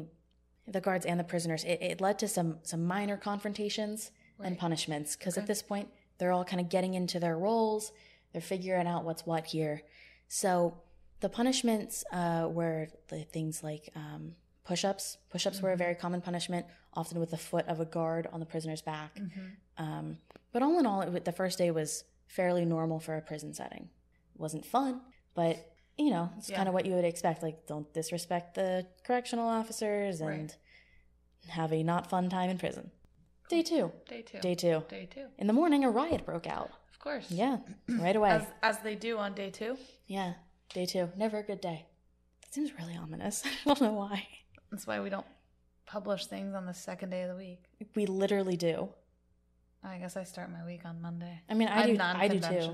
[0.75, 4.11] the guards and the prisoners, it, it led to some some minor confrontations
[4.47, 7.91] and punishments because at this point they're all kind of getting into their roles,
[8.31, 9.75] they're figuring out what's what here.
[10.27, 10.51] So
[11.23, 14.33] the punishments uh, were the things like um,
[14.65, 15.17] push-ups.
[15.31, 18.45] Push-ups were a very common punishment, often with the foot of a guard on the
[18.45, 19.17] prisoner's back.
[19.77, 20.17] Um,
[20.51, 23.87] but all in all, it, the first day was fairly normal for a prison setting.
[24.35, 24.99] It wasn't fun,
[25.33, 25.55] but
[25.97, 27.41] you know, it's kind of what you would expect.
[27.41, 30.53] Like, don't disrespect the correctional officers and
[31.47, 32.91] have a not fun time in prison.
[33.47, 33.93] Day two.
[34.09, 34.39] Day two.
[34.39, 34.83] Day two.
[34.89, 35.27] Day two.
[35.37, 36.71] In the morning, a riot broke out.
[36.91, 37.27] Of course.
[37.29, 37.57] Yeah,
[37.87, 38.31] right away.
[38.31, 39.77] As, as they do on day two.
[40.07, 40.33] yeah,
[40.73, 41.09] day two.
[41.15, 41.85] Never a good day.
[42.41, 43.43] That seems really ominous.
[43.45, 44.27] I don't know why.
[44.71, 45.25] That's why we don't
[45.85, 47.63] publish things on the second day of the week.
[47.95, 48.89] We literally do.
[49.83, 51.41] I guess I start my week on Monday.
[51.49, 52.01] I mean, I I'm do.
[52.01, 52.73] I do too.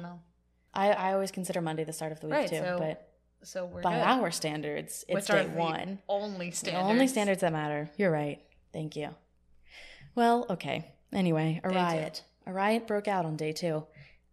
[0.74, 2.58] I, I always consider Monday the start of the week Right, too.
[2.58, 3.10] so but
[3.42, 4.04] So we're by good.
[4.04, 6.00] our standards, it's Which day are the one.
[6.08, 6.84] only The standards.
[6.92, 7.90] only standards that matter.
[7.98, 8.40] You're right.
[8.72, 9.10] Thank you.
[10.14, 10.94] Well, okay.
[11.12, 11.80] Anyway, a Day two.
[11.80, 12.24] riot.
[12.46, 13.84] A riot broke out on day two.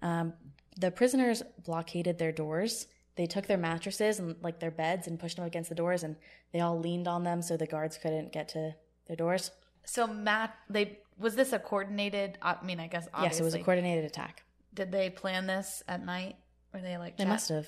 [0.03, 0.35] Um,
[0.79, 2.87] the prisoners blockaded their doors.
[3.16, 6.16] They took their mattresses and like their beds and pushed them against the doors, and
[6.52, 8.74] they all leaned on them so the guards couldn't get to
[9.07, 9.50] their doors.
[9.85, 12.38] So Matt, they was this a coordinated?
[12.42, 13.37] I mean, I guess obviously.
[13.37, 14.42] Yes, it was a coordinated attack.
[14.74, 16.37] Did they plan this at night?
[16.74, 17.16] Were they like?
[17.16, 17.66] They chat- must have.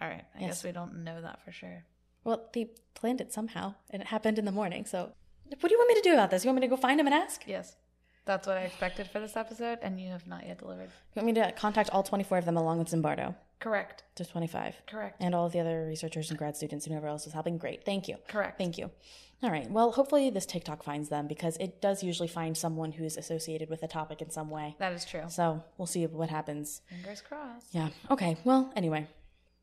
[0.00, 0.24] All right.
[0.34, 0.48] I Yes.
[0.48, 1.84] guess we don't know that for sure.
[2.22, 4.84] Well, they planned it somehow, and it happened in the morning.
[4.84, 5.12] So,
[5.48, 6.44] what do you want me to do about this?
[6.44, 7.42] You want me to go find him and ask?
[7.46, 7.76] Yes.
[8.26, 10.90] That's what I expected for this episode, and you have not yet delivered.
[11.14, 13.34] You want me to contact all 24 of them along with Zimbardo?
[13.60, 14.02] Correct.
[14.16, 14.74] There's 25.
[14.86, 15.16] Correct.
[15.20, 17.56] And all of the other researchers and grad students and whoever else is helping.
[17.56, 17.84] Great.
[17.84, 18.16] Thank you.
[18.28, 18.58] Correct.
[18.58, 18.90] Thank you.
[19.42, 19.70] All right.
[19.70, 23.82] Well, hopefully this TikTok finds them because it does usually find someone who's associated with
[23.82, 24.74] a topic in some way.
[24.78, 25.22] That is true.
[25.28, 26.82] So we'll see what happens.
[26.88, 27.68] Fingers crossed.
[27.72, 27.90] Yeah.
[28.10, 28.36] Okay.
[28.44, 29.06] Well, anyway.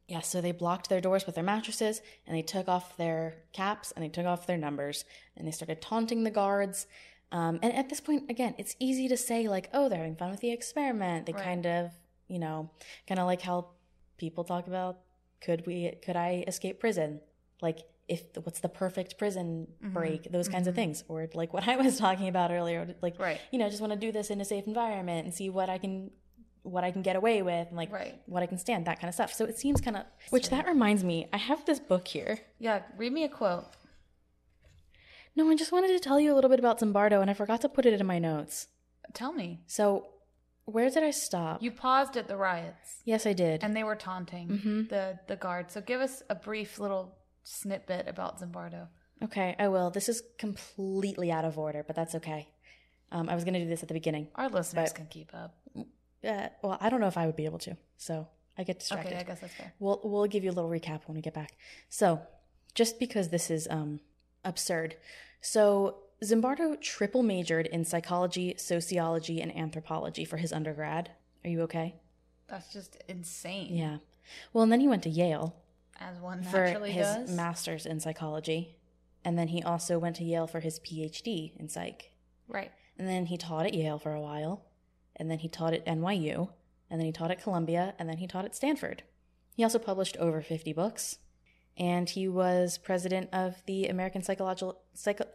[0.08, 3.92] Yeah, so they blocked their doors with their mattresses and they took off their caps
[3.92, 5.06] and they took off their numbers
[5.38, 6.88] and they started taunting the guards.
[7.34, 10.32] Um, and at this point, again, it's easy to say, like, oh, they're having fun
[10.32, 11.26] with the experiment.
[11.26, 11.44] They Right.
[11.44, 11.92] kind of,
[12.28, 12.70] you know,
[13.08, 13.70] kind of like how
[14.18, 15.00] people talk about
[15.42, 17.20] could we, could I escape prison?
[17.62, 19.94] Like, if what's the perfect prison Mm-hmm.
[19.94, 20.32] break?
[20.32, 21.04] Those kinds of things.
[21.08, 23.42] Or like what I was talking about earlier, like, Right.
[23.52, 25.70] you know, I just want to do this in a safe environment and see what
[25.70, 26.12] I can
[26.62, 28.22] what I can get away with and like Right.
[28.26, 29.34] what I can stand, that kind of stuff.
[29.34, 32.40] So it seems kind of which that reminds me, I have this book here.
[32.60, 33.66] Yeah, read me a quote.
[35.36, 37.62] No, I just wanted to tell you a little bit about Zimbardo and I forgot
[37.62, 38.68] to put it in my notes.
[39.14, 39.62] Tell me.
[39.68, 40.08] So
[40.66, 41.62] where did I stop?
[41.62, 43.64] You paused at the riots, yes, I did.
[43.64, 44.90] and they were taunting Mhm.
[44.90, 45.74] the the guards.
[45.74, 48.88] So give us a brief little snippet about Zimbardo.
[49.24, 49.90] okay, I will.
[49.90, 52.50] This is completely out of order, but that's okay.
[53.12, 54.28] Um, I was going to do this at the beginning.
[54.36, 55.56] Our listeners But- can keep up.
[55.78, 57.76] Uh, well, I don't know if I would be able to.
[57.98, 59.10] So I get distracted.
[59.12, 59.74] Okay, I guess that's fair.
[59.80, 61.58] We'll we'll give you a little recap when we get back.
[61.90, 62.22] So,
[62.76, 64.00] just because this is um
[64.44, 64.96] absurd.
[65.42, 71.12] So, Zimbardo triple majored in psychology, sociology, and anthropology for his undergrad.
[71.44, 71.96] Are you okay?
[72.48, 73.76] That's just insane.
[73.76, 73.98] Yeah.
[74.54, 75.56] Well, and then he went to Yale
[76.00, 77.32] As one for his does.
[77.36, 78.78] master's in psychology,
[79.26, 82.12] and then he also went to Yale for his PhD in psych.
[82.48, 82.72] right.
[82.98, 84.66] And then he taught at Yale for a while,
[85.16, 86.50] and then he taught at NYU,
[86.92, 89.02] and then he taught at Columbia, and then he taught at Stanford.
[89.56, 91.18] He also published over 50 books,
[91.78, 95.26] and he was president of the American Psychological Psycho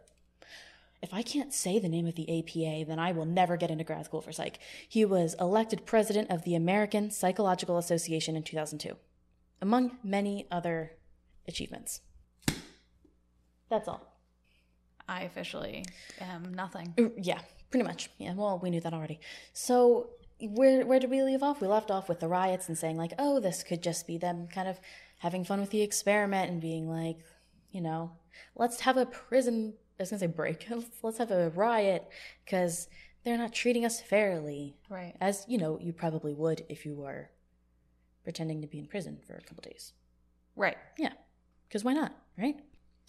[1.03, 3.85] If I can't say the name of the APA, then I will never get into
[3.85, 4.59] grad school for psych.
[4.89, 8.97] He was elected president of the American Psychological Association in 2002,
[9.61, 10.93] among many other
[11.47, 12.01] achievements.
[13.71, 14.03] That's all.
[15.09, 15.85] I officially
[16.21, 16.95] am nothing.
[16.99, 18.11] Uh, Yeah, pretty much.
[18.19, 19.21] Yeah, well, we knew that already.
[19.53, 21.61] So, where where did we leave off?
[21.61, 24.47] We left off with the riots and saying like, "Oh, this could just be them
[24.49, 24.79] kind of
[25.19, 27.19] having fun with the experiment and being like,
[27.71, 28.13] you know,
[28.57, 30.67] let's have a prison I was going to say break.
[31.03, 32.09] Let's, have a riot
[32.47, 32.89] cuz
[33.25, 35.17] they're not treating us fairly." Right.
[35.21, 37.31] As, you know, you probably would if you were
[38.23, 39.93] pretending to be in prison for a couple days.
[40.55, 40.77] Right.
[40.97, 41.15] Yeah,
[41.67, 42.61] because why not, right?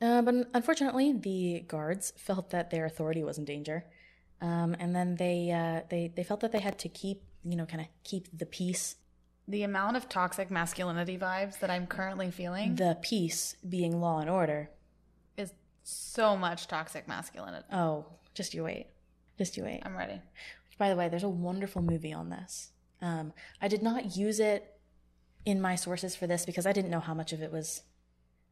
[0.01, 3.85] Uh, but unfortunately, the guards felt that their authority was in danger,
[4.41, 7.65] um, and then they uh, they they felt that they had to keep you know
[7.65, 8.95] kind of keep the peace.
[9.49, 14.29] The amount of toxic masculinity vibes that I'm currently feeling The peace being law and
[14.29, 14.69] order.
[15.38, 17.65] is so much toxic masculinity.
[17.73, 18.88] Oh, just you wait,
[19.39, 19.81] just you wait.
[19.83, 20.13] I'm ready.
[20.13, 22.69] Which, By the way, there's a wonderful movie on this.
[23.01, 24.77] Um, I did not use it
[25.45, 27.81] in my sources for this because I didn't know how much of it was.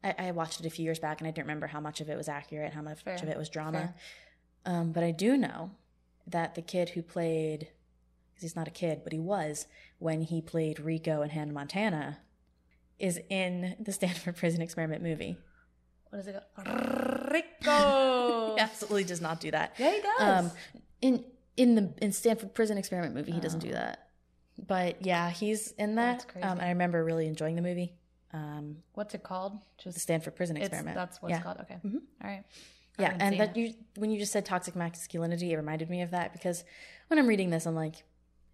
[0.02, 2.08] I, I watched it a few years back and I didn't remember how much of
[2.10, 3.14] it was accurate, how much Fair.
[3.14, 3.94] of it was drama.
[4.66, 5.70] Um, but I do know
[6.26, 7.68] that the kid who played,
[8.38, 9.66] because he's not a kid, but he was
[9.98, 12.18] when he played Rico in Hannah Montana,
[12.98, 15.36] is in the Stanford Prison Experiment movie.
[16.10, 17.32] What is it called?
[17.32, 18.34] Rico.
[18.58, 19.74] He absolutely does not do that.
[19.78, 20.20] Yeah, he does.
[20.20, 20.50] Um,
[21.00, 21.24] in
[21.56, 24.08] in the in Stanford Prison Experiment movie, he doesn't do that.
[24.66, 26.02] But yeah, he's in that.
[26.02, 26.12] Oh.
[26.12, 26.46] That's crazy.
[26.48, 27.92] Um, I remember really enjoying the movie.
[28.32, 29.58] Um, What's it called?
[29.84, 30.96] the Stanford Prison Experiment.
[30.96, 31.36] that's what yeah.
[31.36, 31.58] it's called.
[31.60, 31.76] Okay.
[31.84, 32.00] Mhm.
[32.22, 32.44] All right.
[32.98, 33.60] I Yeah, and that it.
[33.60, 36.64] you when you just said toxic masculinity, it reminded me of that because
[37.08, 38.02] when I'm reading this, I'm like,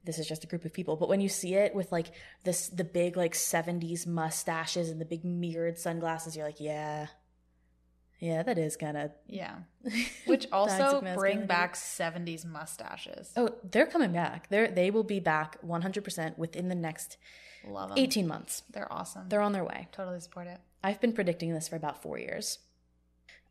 [0.05, 0.97] this is just a group of people.
[0.97, 2.13] But when you see it with like
[2.45, 7.09] this, the big like '70s mustaches and the big mirrored sunglasses, you're like, yeah,
[8.21, 9.11] yeah, that is kind of.
[9.27, 9.57] Yeah.
[10.27, 13.33] Which also bring back 70s mustaches.
[13.37, 14.49] Oh, they're coming back.
[14.49, 17.19] They're they will be back 100 percent within the next
[17.67, 17.99] Love them.
[17.99, 18.63] 18 months.
[18.71, 19.29] They're awesome.
[19.29, 19.89] They're on their way.
[19.93, 20.59] totally support it.
[20.83, 22.59] I've been predicting this for about four years.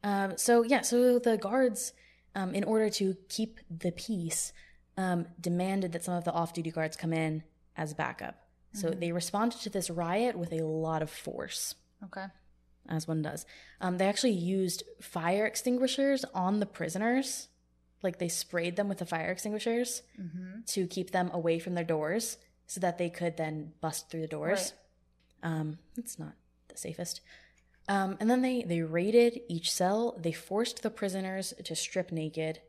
[0.03, 1.93] Um, so yeah, so the guards,
[2.35, 4.53] um, in order to keep the peace,
[4.97, 7.43] um, demanded that some of the off-duty guards come in
[7.75, 8.35] as backup.
[8.75, 11.75] So they responded to this riot with a lot of force,
[12.05, 12.25] Okay.
[12.89, 13.45] as one does.
[13.79, 17.49] Um, they actually used fire extinguishers on the prisoners,
[18.01, 20.61] like they sprayed them with the fire extinguishers Mm-hmm.
[20.67, 24.27] to keep them away from their doors, so that they could then bust through the
[24.27, 24.73] doors.
[25.43, 26.33] Um, it's not
[26.69, 27.21] the safest.
[27.87, 30.17] Um, and then they they raided each cell.
[30.19, 32.61] They forced the prisoners to strip naked.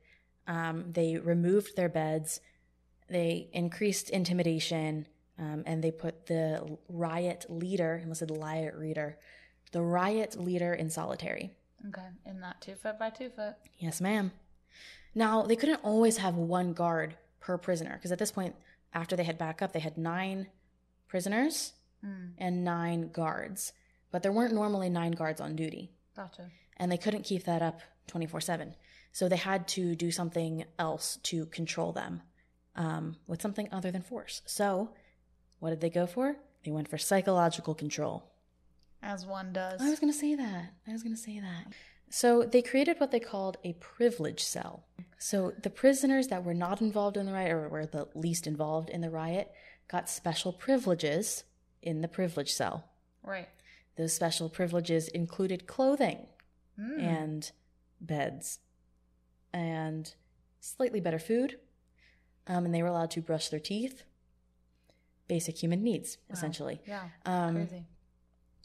[0.46, 2.40] Um, they removed their beds.
[3.08, 5.06] They increased intimidation,
[5.38, 9.18] um, and they put the riot leader, I almost said riot leader,
[9.72, 11.52] the riot leader in solitary.
[11.88, 12.06] Okay.
[12.24, 13.56] In that two foot by two foot.
[13.78, 14.32] Yes, ma'am.
[15.14, 18.54] Now, they couldn't always have one guard per prisoner because at this point,
[18.92, 20.48] after they had back up, they had nine
[21.08, 21.72] prisoners
[22.04, 23.72] Mm, and nine guards.
[24.10, 26.50] But there weren't normally nine guards on duty, gotcha.
[26.76, 28.74] and they couldn't keep that up 24 7.
[29.14, 32.20] So they had to do something else to control them
[32.74, 34.42] um, with something other than force.
[34.44, 34.90] So,
[35.60, 36.36] what did they go for?
[36.64, 38.16] They went for psychological control.
[39.00, 39.80] As one does.
[39.80, 40.64] I was going to say that.
[40.88, 41.72] I was going to say that.
[42.10, 44.84] So they created what they called a privilege cell.
[45.18, 48.90] So the prisoners that were not involved in the riot or were the least involved
[48.90, 49.50] in the riot
[49.88, 51.44] got special privileges
[51.82, 52.84] in the privilege cell.
[53.22, 53.48] right.
[53.96, 56.26] Those special privileges included clothing
[56.80, 57.00] Mm.
[57.00, 57.52] and
[58.00, 58.58] beds
[59.54, 60.14] and
[60.60, 61.58] slightly better food.
[62.46, 64.02] Um, and they were allowed to brush their teeth.
[65.28, 66.34] Basic human needs, Wow.
[66.34, 66.80] essentially.
[66.86, 67.08] Yeah.
[67.24, 67.86] Um, Crazy.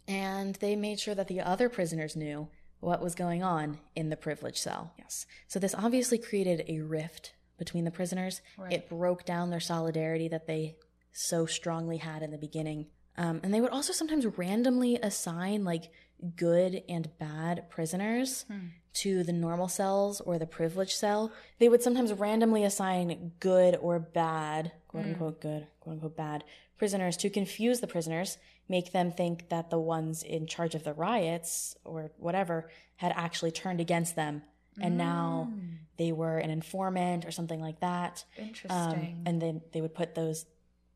[0.08, 2.50] and they made sure that the other prisoners knew
[2.82, 4.94] what was going on in the privilege cell.
[4.98, 5.26] Yes.
[5.48, 8.42] So this obviously created a rift between the prisoners.
[8.58, 8.74] Right.
[8.74, 10.76] It broke down their solidarity that they
[11.14, 12.88] so strongly had in the beginning.
[13.18, 15.92] Um, and they would also sometimes randomly assign like
[16.36, 18.68] good and bad prisoners Hmm.
[18.94, 21.32] To the normal cells or the privilege cell.
[21.60, 26.44] They would sometimes randomly assign good or bad, quote unquote good, quote unquote bad
[26.78, 28.38] prisoners to confuse the prisoners,
[28.70, 33.52] make them think that the ones in charge of the riots or whatever had actually
[33.52, 34.42] turned against them.
[34.82, 35.52] And now
[35.98, 38.24] they were an informant or something like that.
[38.38, 38.72] Interesting.
[38.72, 40.46] Um, and then they would put those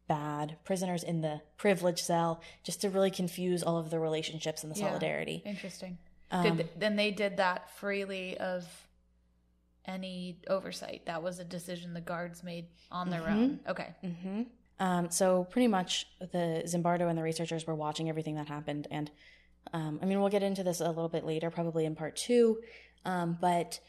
[0.07, 4.73] bad prisoners in the privilege cell just to really confuse all of the relationships and
[4.73, 4.87] the Yeah.
[4.87, 5.41] solidarity.
[5.45, 5.97] Interesting.
[6.33, 8.65] Um, did then they did that freely of
[9.85, 11.03] any oversight.
[11.05, 13.59] That was a decision the guards made on their own.
[13.67, 13.93] Okay.
[14.01, 14.43] hmm
[14.79, 19.11] Um, so pretty much the Zimbardo and the researchers were watching everything that happened, and
[19.73, 22.59] um, I mean we'll get into this a little bit later, probably in part two.
[23.05, 23.79] Um, but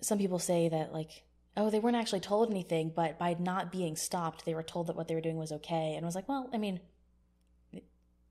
[0.00, 1.24] some people say that like,
[1.56, 4.96] oh, they weren't actually told anything, but by not being stopped, they were told that
[4.96, 6.80] what they were doing was okay, and I was like, well, I mean,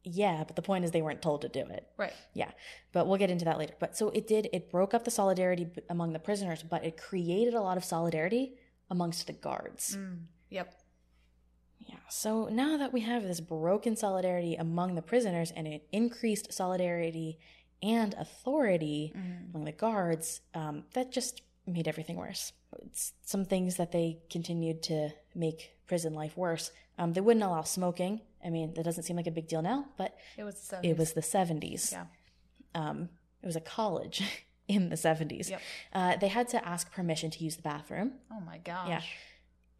[0.03, 1.87] yeah, but the point is they weren't told to do it.
[1.97, 2.13] Right.
[2.33, 2.51] Yeah,
[2.93, 3.73] but we'll get into that later.
[3.79, 7.53] But so it did, it broke up the solidarity among the prisoners, but it created
[7.53, 8.53] a lot of solidarity
[8.89, 9.97] amongst the guards.
[9.97, 10.23] Mm.
[10.49, 10.73] Yep.
[11.79, 16.51] Yeah, so now that we have this broken solidarity among the prisoners and an increased
[16.53, 17.39] solidarity
[17.81, 19.49] and authority Mm.
[19.49, 22.53] among the guards, um, that just made everything worse.
[22.85, 26.71] It's some things that they continued to make prison life worse.
[26.97, 28.21] Um, they wouldn't allow smoking.
[28.45, 30.83] I mean, that doesn't seem like a big deal now, but It was the 70s.
[30.83, 31.91] it was the 70s.
[31.91, 32.05] Yeah.
[32.73, 33.09] Um,
[33.41, 34.23] it was a college
[34.67, 35.49] in the 70s.
[35.49, 35.61] Yep.
[35.93, 38.13] Uh, they had to ask permission to use the bathroom.
[38.31, 38.87] Oh my gosh.
[38.89, 39.01] Yeah.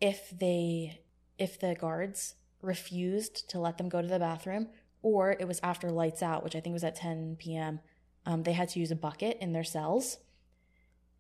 [0.02, 1.02] If they,
[1.38, 4.68] if the guards refused to let them go to the bathroom,
[5.02, 7.80] or it was after lights out, which I think was at 10 p.m.,
[8.26, 10.18] um, they had to use a bucket in their cells.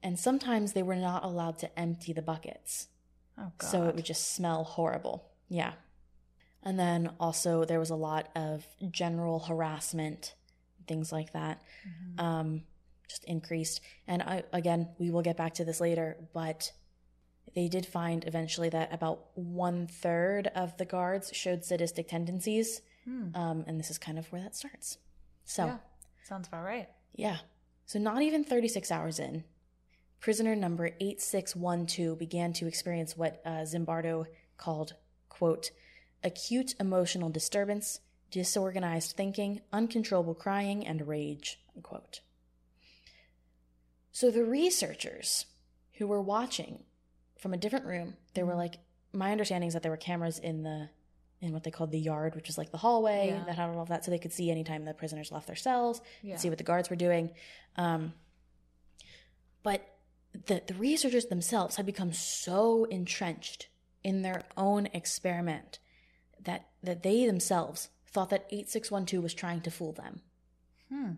[0.04, 2.88] And sometimes they were not allowed to empty the buckets.
[3.38, 3.67] Oh god.
[3.67, 5.30] So it would just smell horrible.
[5.47, 5.73] Yeah.
[6.63, 10.35] And then also there was a lot of general harassment,
[10.87, 12.19] things like that, Mhm.
[12.21, 12.63] um,
[13.07, 13.81] just increased.
[14.07, 16.73] And I, again, we will get back to this later, but
[17.55, 22.81] they did find eventually that about one third of the guards showed sadistic tendencies.
[23.05, 23.35] Hmm.
[23.35, 24.97] Um, and this is kind of where that starts.
[25.45, 25.77] So, Yeah.
[26.23, 26.89] Sounds about right.
[27.15, 27.39] yeah.
[27.85, 29.45] So, not even 36 hours in,
[30.19, 34.93] prisoner number 8612 began to experience what uh, Zimbardo called,
[35.29, 35.71] quote,
[36.23, 37.99] acute emotional disturbance,
[38.32, 42.21] disorganized thinking, uncontrollable crying, and rage, unquote.
[44.12, 45.45] So, the researchers
[45.93, 46.84] who were watching
[47.38, 48.75] from a different room, they were like,
[49.13, 50.89] my understanding is that there were cameras in the
[51.41, 53.45] in what they called the yard, which is like the hallway Yeah.
[53.45, 56.01] that had all of that, so they could see anytime the prisoners left their cells,
[56.21, 56.36] Yeah.
[56.36, 57.32] see what the guards were doing.
[57.77, 58.13] Um,
[59.63, 59.82] but
[60.34, 63.69] the the researchers themselves had become so entrenched
[64.03, 65.79] in their own experiment
[66.49, 70.21] that that they themselves thought that 8612 was trying to fool them.
[70.91, 71.12] Hmm.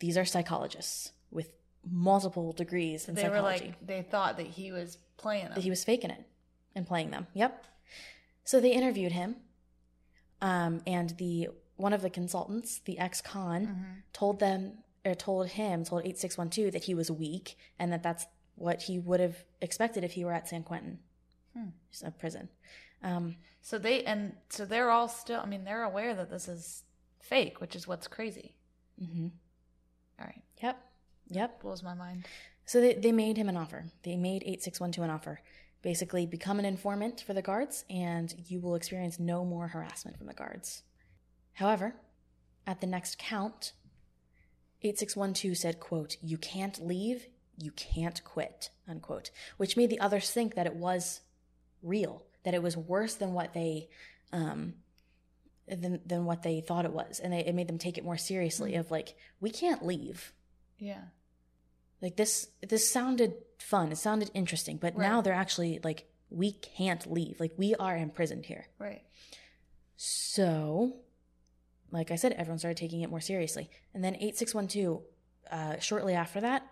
[0.00, 1.48] These are psychologists with
[1.84, 5.54] multiple degrees in They psychology were like they thought that he was playing them.
[5.54, 6.24] that he was faking it
[6.74, 7.26] and playing them.
[7.34, 7.52] Yep.
[8.44, 9.36] So they interviewed him,
[10.40, 14.02] um, and the one of the consultants, the ex-con, Mhm.
[14.12, 17.90] told them or told him, told eight six one two that he was weak and
[17.92, 20.98] that that's what he would have expected if he were at San Quentin,
[21.54, 21.68] Hmm.
[22.04, 22.48] a prison.
[23.02, 25.40] Um, So they and so they're all still.
[25.40, 26.84] I mean, they're aware that this is
[27.20, 28.56] fake, which is what's crazy.
[29.02, 29.28] Mm-hmm.
[30.18, 30.78] All right, Yep.
[31.28, 31.60] Yep.
[31.62, 32.26] blows my mind.
[32.66, 33.86] So they, they made him an offer.
[34.02, 35.40] They made 8612 an offer.
[35.82, 40.26] Basically, become an informant for the guards, and you will experience no more harassment from
[40.26, 40.82] the guards.
[41.54, 41.94] However,
[42.66, 43.72] at the next count,
[44.82, 47.26] 8612 said, quote, You can't leave.
[47.56, 51.20] you can't quit, unquote, which made the others think that it was
[51.82, 53.88] real, that it was worse than what they,
[54.32, 54.74] um,
[55.68, 57.20] than, than what they thought it was.
[57.20, 60.32] And they, it made them take it more seriously of like, we can't leave.
[60.78, 61.02] Yeah.
[62.00, 63.92] Like this, this sounded fun.
[63.92, 67.40] It sounded interesting, but now they're actually like, we can't leave.
[67.40, 68.66] Like we are imprisoned here.
[68.78, 69.02] Right.
[69.96, 70.96] So,
[71.90, 73.68] like I said, everyone started taking it more seriously.
[73.92, 75.02] And then 8612,
[75.50, 76.66] uh, shortly after that,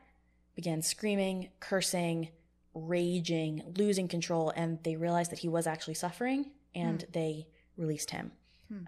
[0.54, 2.30] began screaming, cursing,
[2.78, 8.32] raging, losing control, and they realized that he was actually suffering and they released him.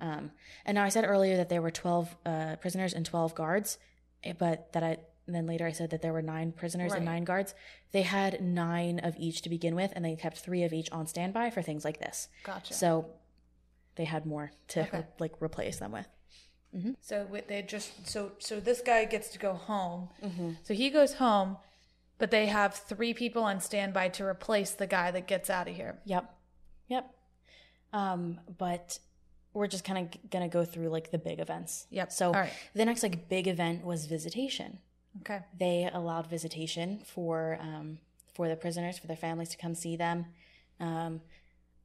[0.00, 0.30] Um,
[0.66, 3.78] and now I said earlier that there were 12 uh, prisoners and 12 guards,
[4.24, 4.98] eh, but that I.
[5.26, 7.54] Then later I said that there were nine prisoners and nine guards.
[7.92, 11.06] They had nine of each to begin with, and they kept three of each on
[11.06, 12.28] standby for things like this.
[12.42, 12.74] Gotcha.
[12.74, 13.06] So
[13.94, 15.04] they had more to Okay.
[15.20, 16.08] like replace them with.
[17.00, 20.08] So wi- they just so so this guy gets to go home.
[20.22, 20.50] Mm-hmm.
[20.64, 21.56] So he goes home,
[22.20, 25.74] but they have three people on standby to replace the guy that gets out of
[25.74, 25.98] here.
[26.04, 26.32] Yep.
[26.88, 27.14] Yep.
[27.92, 28.98] Um, but
[29.52, 31.86] we're just kind of gonna go through like the big events.
[31.90, 32.12] Yep.
[32.12, 32.52] So right.
[32.74, 34.78] the next like big event was visitation.
[35.22, 35.40] Okay.
[35.58, 37.98] They allowed visitation for um,
[38.34, 40.26] for the prisoners for their families to come see them.
[40.78, 41.20] Um,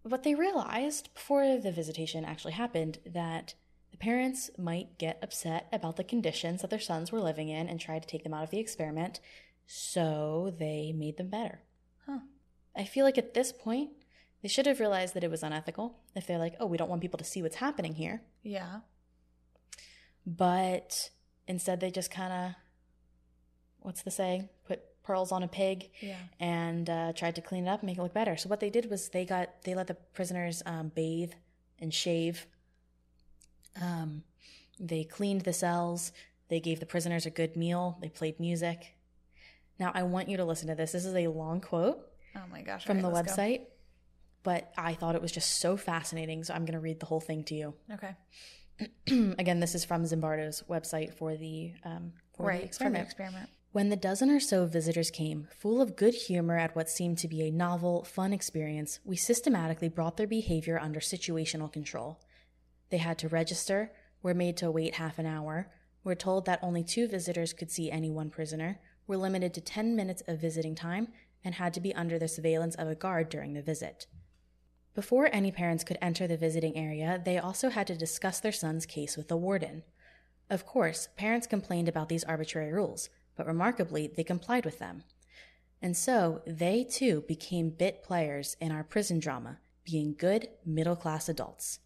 [0.04, 3.56] but they realized before the visitation actually happened that
[3.92, 7.80] the parents might get upset about the conditions that their sons were living in and
[7.80, 9.20] try to take them out of the experiment.
[9.68, 11.62] So they made them better.
[12.06, 12.20] Huh.
[12.76, 13.90] I feel like at this point,
[14.42, 15.98] they should have realized that it was unethical.
[16.16, 18.22] If they're like, oh, we don't want people to see what's happening here.
[18.44, 18.82] Yeah.
[20.26, 21.10] But
[21.48, 22.52] instead, they just kind of,
[23.80, 24.50] what's the saying?
[24.68, 26.18] Put pearls on a pig Yeah.
[26.40, 28.38] and uh, tried to clean it up and make it look better.
[28.38, 31.34] So what they did was they got they let the prisoners um, bathe
[31.80, 32.48] and shave.
[33.80, 34.24] Um,
[34.80, 36.12] they cleaned the cells.
[36.50, 37.98] They gave the prisoners a good meal.
[38.02, 38.95] They played music.
[39.80, 40.92] Now I want you to listen to this.
[40.94, 42.00] This is a long quote
[42.36, 42.86] Oh my gosh.
[42.86, 43.42] from All the right, let's go.
[43.42, 43.62] website,
[44.44, 46.44] but I thought it was just so fascinating.
[46.44, 47.74] So I'm going to read the whole thing to you.
[47.94, 48.16] Okay.
[49.40, 52.60] Again, this is from Zimbardo's website for the um, for Right.
[52.62, 53.04] The experiment.
[53.06, 53.50] experiment.
[53.72, 57.28] When the dozen or so visitors came, full of good humor at what seemed to
[57.28, 62.22] be a novel, fun experience, we systematically brought their behavior under situational control.
[62.90, 63.92] They had to register,
[64.24, 65.70] were made to wait half an hour,
[66.06, 69.96] were told that only two visitors could see any one prisoner, were limited to 10
[69.96, 71.10] minutes of visiting time,
[71.44, 74.08] and had to be under the surveillance of a guard during the visit.
[74.96, 78.86] Before any parents could enter the visiting area, they also had to discuss their son's
[78.86, 79.84] case with the warden.
[80.50, 85.04] Of course, parents complained about these arbitrary rules, but remarkably, they complied with them.
[85.82, 91.30] And so, they too became bit players in our prison drama, being good, middle class
[91.30, 91.80] adults.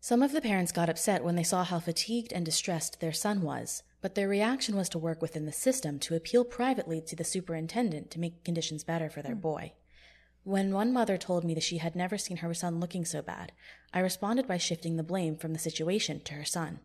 [0.00, 3.42] Some of the parents got upset when they saw how fatigued and distressed their son
[3.42, 7.24] was, but their reaction was to work within the system to appeal privately to the
[7.24, 9.40] superintendent to make conditions better for their hmm.
[9.40, 9.72] boy.
[10.44, 13.52] When one mother told me that she had never seen her son looking so bad,
[13.92, 16.80] I responded by shifting the blame from the situation to her son.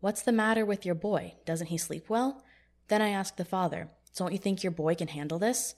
[0.00, 1.34] What's the matter with your boy?
[1.44, 2.42] Doesn't he sleep well?
[2.88, 5.74] Then I asked the father, Don't you think your boy can handle this?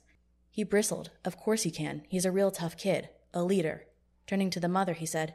[0.50, 1.10] He bristled.
[1.24, 2.02] Of course he can.
[2.08, 3.10] He's a real tough kid.
[3.34, 3.86] A leader.
[4.26, 5.34] Turning to the mother, he said,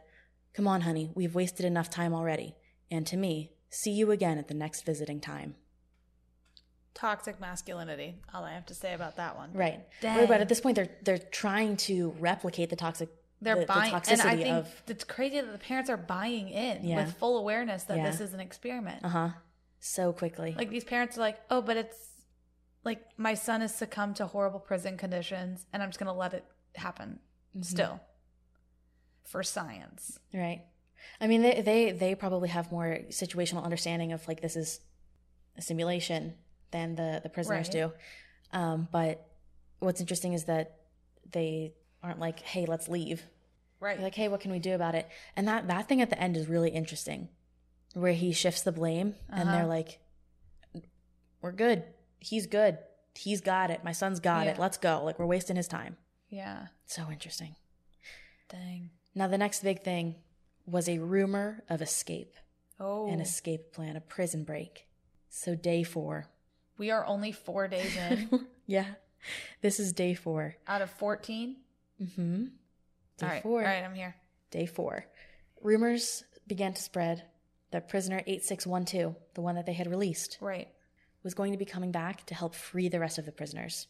[0.54, 2.56] Come on, honey, we've wasted enough time already.
[2.92, 5.56] And to me, see you again at the next visiting time.
[6.94, 8.16] Toxic masculinity.
[8.34, 9.52] All I have to say about that one.
[9.54, 9.80] Right.
[10.02, 10.28] Dang.
[10.28, 13.10] But at this point, they're they're trying to replicate the toxic,
[13.42, 15.98] They're the, the buying, toxicity and I think of it's crazy that the parents are
[15.98, 17.04] buying in Yeah.
[17.04, 18.10] with full awareness that Yeah.
[18.12, 19.04] this is an experiment.
[19.04, 19.30] uh huh
[19.80, 20.54] so quickly.
[20.58, 21.98] Like these parents are like, oh, but it's
[22.86, 26.46] like my son has succumbed to horrible prison conditions, and I'm just gonna let it
[26.76, 27.20] happen
[27.56, 27.62] Mm-hmm.
[27.64, 28.00] still
[29.24, 30.20] for science.
[30.34, 30.62] Right.
[31.22, 34.80] I mean, they, they they probably have more situational understanding of like this is
[35.58, 36.34] a simulation
[36.72, 37.72] than the the prisoners Right.
[37.72, 37.92] do.
[38.52, 39.26] Um, but
[39.80, 40.78] what's interesting is that
[41.32, 43.24] they aren't like, "Hey, let's leave."
[43.80, 43.96] Right.
[43.98, 46.20] They're like, "Hey, what can we do about it?" And that that thing at the
[46.20, 47.30] end is really interesting,
[47.94, 49.52] where he shifts the blame, and Uh-huh.
[49.58, 50.00] they're like,
[51.42, 51.84] "We're good.
[52.20, 52.78] He's good.
[53.16, 53.84] He's got it.
[53.84, 54.58] My son's got it.
[54.60, 55.98] Let's go." Like we're wasting his time.
[56.30, 56.68] yeah.
[56.86, 57.56] So interesting.
[58.50, 58.90] Dang.
[59.16, 60.16] Now the next big thing
[60.66, 62.36] was a rumor of escape.
[62.80, 64.88] Oh, an escape plan, a prison break.
[65.30, 66.28] So day four.
[66.78, 68.86] we are only four days in yeah.
[69.62, 70.56] This is day four.
[70.68, 71.56] out of 14.
[72.02, 72.44] Mm-hmm.
[72.46, 72.50] Day
[73.26, 73.44] All right.
[73.44, 73.62] four.
[73.62, 74.16] All right, I'm here.
[74.52, 75.06] Day four.
[75.62, 77.24] Rumors began to spread
[77.72, 80.68] that prisoner 8612, the one that they had released, Right.
[81.24, 83.88] was going to be coming back to help free the rest of the prisoners.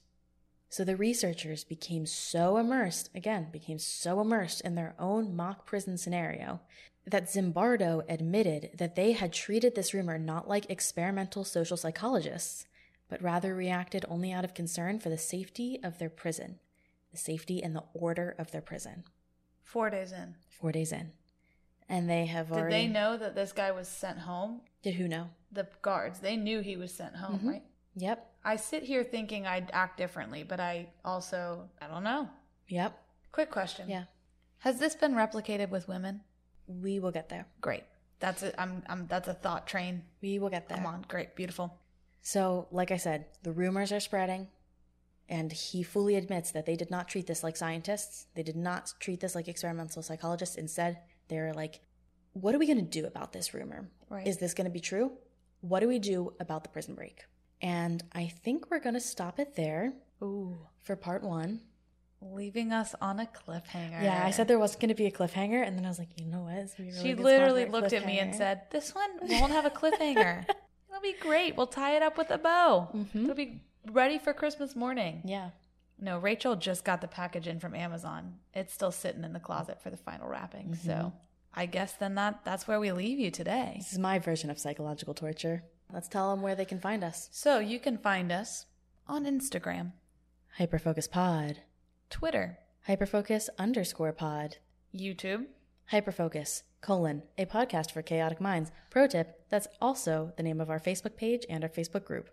[0.73, 5.99] So the researchers became so immersed, again, became so immersed in their own mock prison
[5.99, 6.61] scenario
[7.05, 12.65] that Zimbardo admitted that they had treated this rumor not like experimental social psychologists,
[13.07, 16.57] but rather reacted only out of concern for the safety of their prison,
[17.11, 19.03] the safety and the order of their prison.
[19.61, 20.33] Four days in.
[20.49, 21.11] Four days in.
[21.87, 22.87] And they have already Did already.
[22.87, 24.61] they know that this guy was sent home?
[24.81, 25.29] Did who know?
[25.51, 26.19] The guards.
[26.19, 27.47] They knew he was sent home, Mhm.
[27.47, 27.63] right?
[27.95, 28.32] Yep.
[28.45, 32.29] I sit here thinking I'd act differently, but I also I don't know.
[32.67, 32.97] Yep.
[33.31, 33.89] Quick question.
[33.89, 34.05] Yeah.
[34.59, 36.21] Has this been replicated with women?
[36.67, 37.47] We will get there.
[37.61, 37.83] Great.
[38.19, 38.55] That's it.
[38.57, 40.03] I'm I'm that's a thought train.
[40.21, 40.77] We will get there.
[40.77, 41.05] Come on.
[41.07, 41.35] Great.
[41.35, 41.77] Beautiful.
[42.21, 44.47] So, like I said, the rumors are spreading,
[45.27, 48.27] and he fully admits that they did not treat this like scientists.
[48.33, 50.55] They did not treat this like experimental psychologists.
[50.55, 51.81] Instead, they're like,
[52.31, 53.89] what are we going to do about this rumor?
[54.09, 54.25] Right.
[54.25, 55.11] Is this going to be true?
[55.59, 57.25] What do we do about the prison break?
[57.63, 60.57] And I think we're going to stop it there Ooh.
[60.81, 61.61] for part one.
[62.21, 64.03] Leaving us on a cliffhanger.
[64.03, 66.09] Yeah, I said there wasn't going to be a cliffhanger, and then I was like,
[66.17, 66.55] you know what?
[66.55, 69.51] It's gonna be a really She literally looked at me and said, "This one won't
[69.51, 70.45] have a cliffhanger.
[70.89, 71.57] It'll be great.
[71.57, 72.89] We'll tie it up with a bow.
[72.93, 73.23] Mhm.
[73.23, 73.61] It'll be
[73.91, 75.49] ready for Christmas morning." Yeah.
[75.99, 78.35] No, Rachel just got the package in from Amazon.
[78.53, 80.75] It's still sitting in the closet for the final wrapping.
[80.75, 81.11] So,
[81.53, 83.75] I guess then that that's where we leave you today.
[83.79, 85.63] This is my version of psychological torture.
[85.93, 87.29] Let's tell them where they can find us.
[87.31, 88.65] So, you can find us
[89.07, 89.91] on Instagram,
[90.59, 91.59] Hyperfocus Pod.
[92.09, 94.57] Twitter, Hyperfocus underscore pod.
[94.93, 95.45] YouTube,
[95.91, 98.71] Hyperfocus, colon, a podcast for chaotic minds.
[98.89, 102.29] Pro tip, that's also the name of our Facebook page and our Facebook group.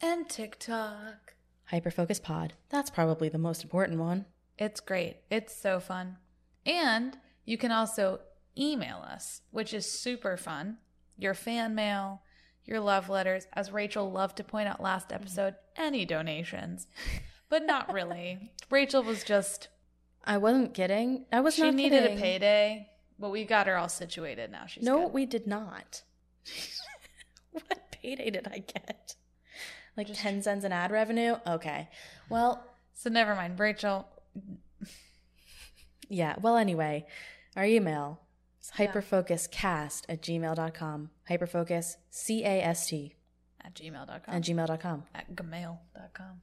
[0.00, 1.34] and TikTok.
[1.72, 4.26] Hyperfocus Pod, that's probably the most important one.
[4.58, 5.18] It's great.
[5.30, 6.18] It's so fun.
[6.66, 8.20] And you can also
[8.58, 10.78] email us, which is super fun.
[11.16, 12.22] Your fan mail,
[12.64, 15.22] your love letters, as Rachel loved to point out last mm-hmm.
[15.22, 16.86] episode, any donations.
[17.48, 18.52] But not really.
[18.70, 19.68] Rachel was just
[20.24, 21.26] I wasn't kidding.
[21.32, 22.18] I was she not She needed kidding.
[22.18, 22.88] a payday,
[23.18, 24.66] but we got her all situated now.
[24.66, 25.12] She's no, good.
[25.12, 26.02] we did not.
[27.50, 29.16] what payday did I get?
[29.96, 30.20] Like just...
[30.20, 31.36] 10 cents in ad revenue?
[31.46, 31.88] Okay.
[32.28, 34.06] Well, So never mind, Rachel.
[36.08, 36.36] yeah.
[36.40, 37.06] Well, anyway,
[37.56, 38.20] our email
[38.78, 38.86] Yeah.
[38.92, 41.10] hyperfocuscast at gmail.com.
[41.28, 43.14] Hyperfocus, C A S T,
[43.64, 44.20] At gmail.com.
[44.34, 45.04] at gmail.com.
[45.14, 46.40] at gmail.com.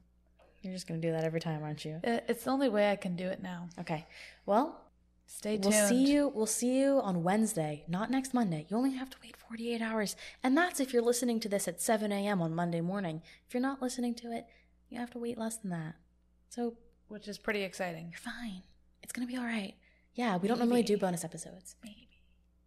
[0.62, 2.00] You're just going to do that every time, aren't you?
[2.06, 3.68] Uh, It's the only way I can do it now.
[3.78, 4.06] Okay.
[4.44, 4.78] Well,
[5.26, 5.72] Stay tuned.
[5.74, 6.28] we'll see you.
[6.28, 8.66] We'll see you on Wednesday, not next Monday.
[8.68, 11.80] You only have to wait 48 hours, and that's if you're listening to this at
[11.80, 12.42] 7 a.m.
[12.42, 13.22] on Monday morning.
[13.48, 14.44] If you're not listening to it,
[14.90, 15.94] you have to wait less than that.
[16.50, 16.74] So
[17.08, 18.10] Which is pretty exciting.
[18.10, 18.62] you're fine.
[19.02, 19.74] It's gonna be all right.
[20.14, 21.76] Yeah, we don't normally do bonus episodes.
[21.82, 22.08] Maybe.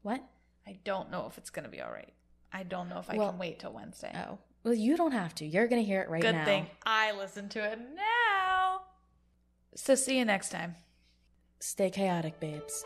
[0.04, 0.24] What?
[0.68, 2.14] I don't know if it's going to be all right.
[2.51, 4.14] I don't know if I Well- can wait till Wednesday.
[4.16, 5.45] Oh, well, you don't have to.
[5.45, 6.45] You're gonna hear it right Good now.
[6.45, 8.82] Good thing I listen to it now.
[9.76, 10.76] So see you next time.
[11.60, 12.86] Stay chaotic, babes.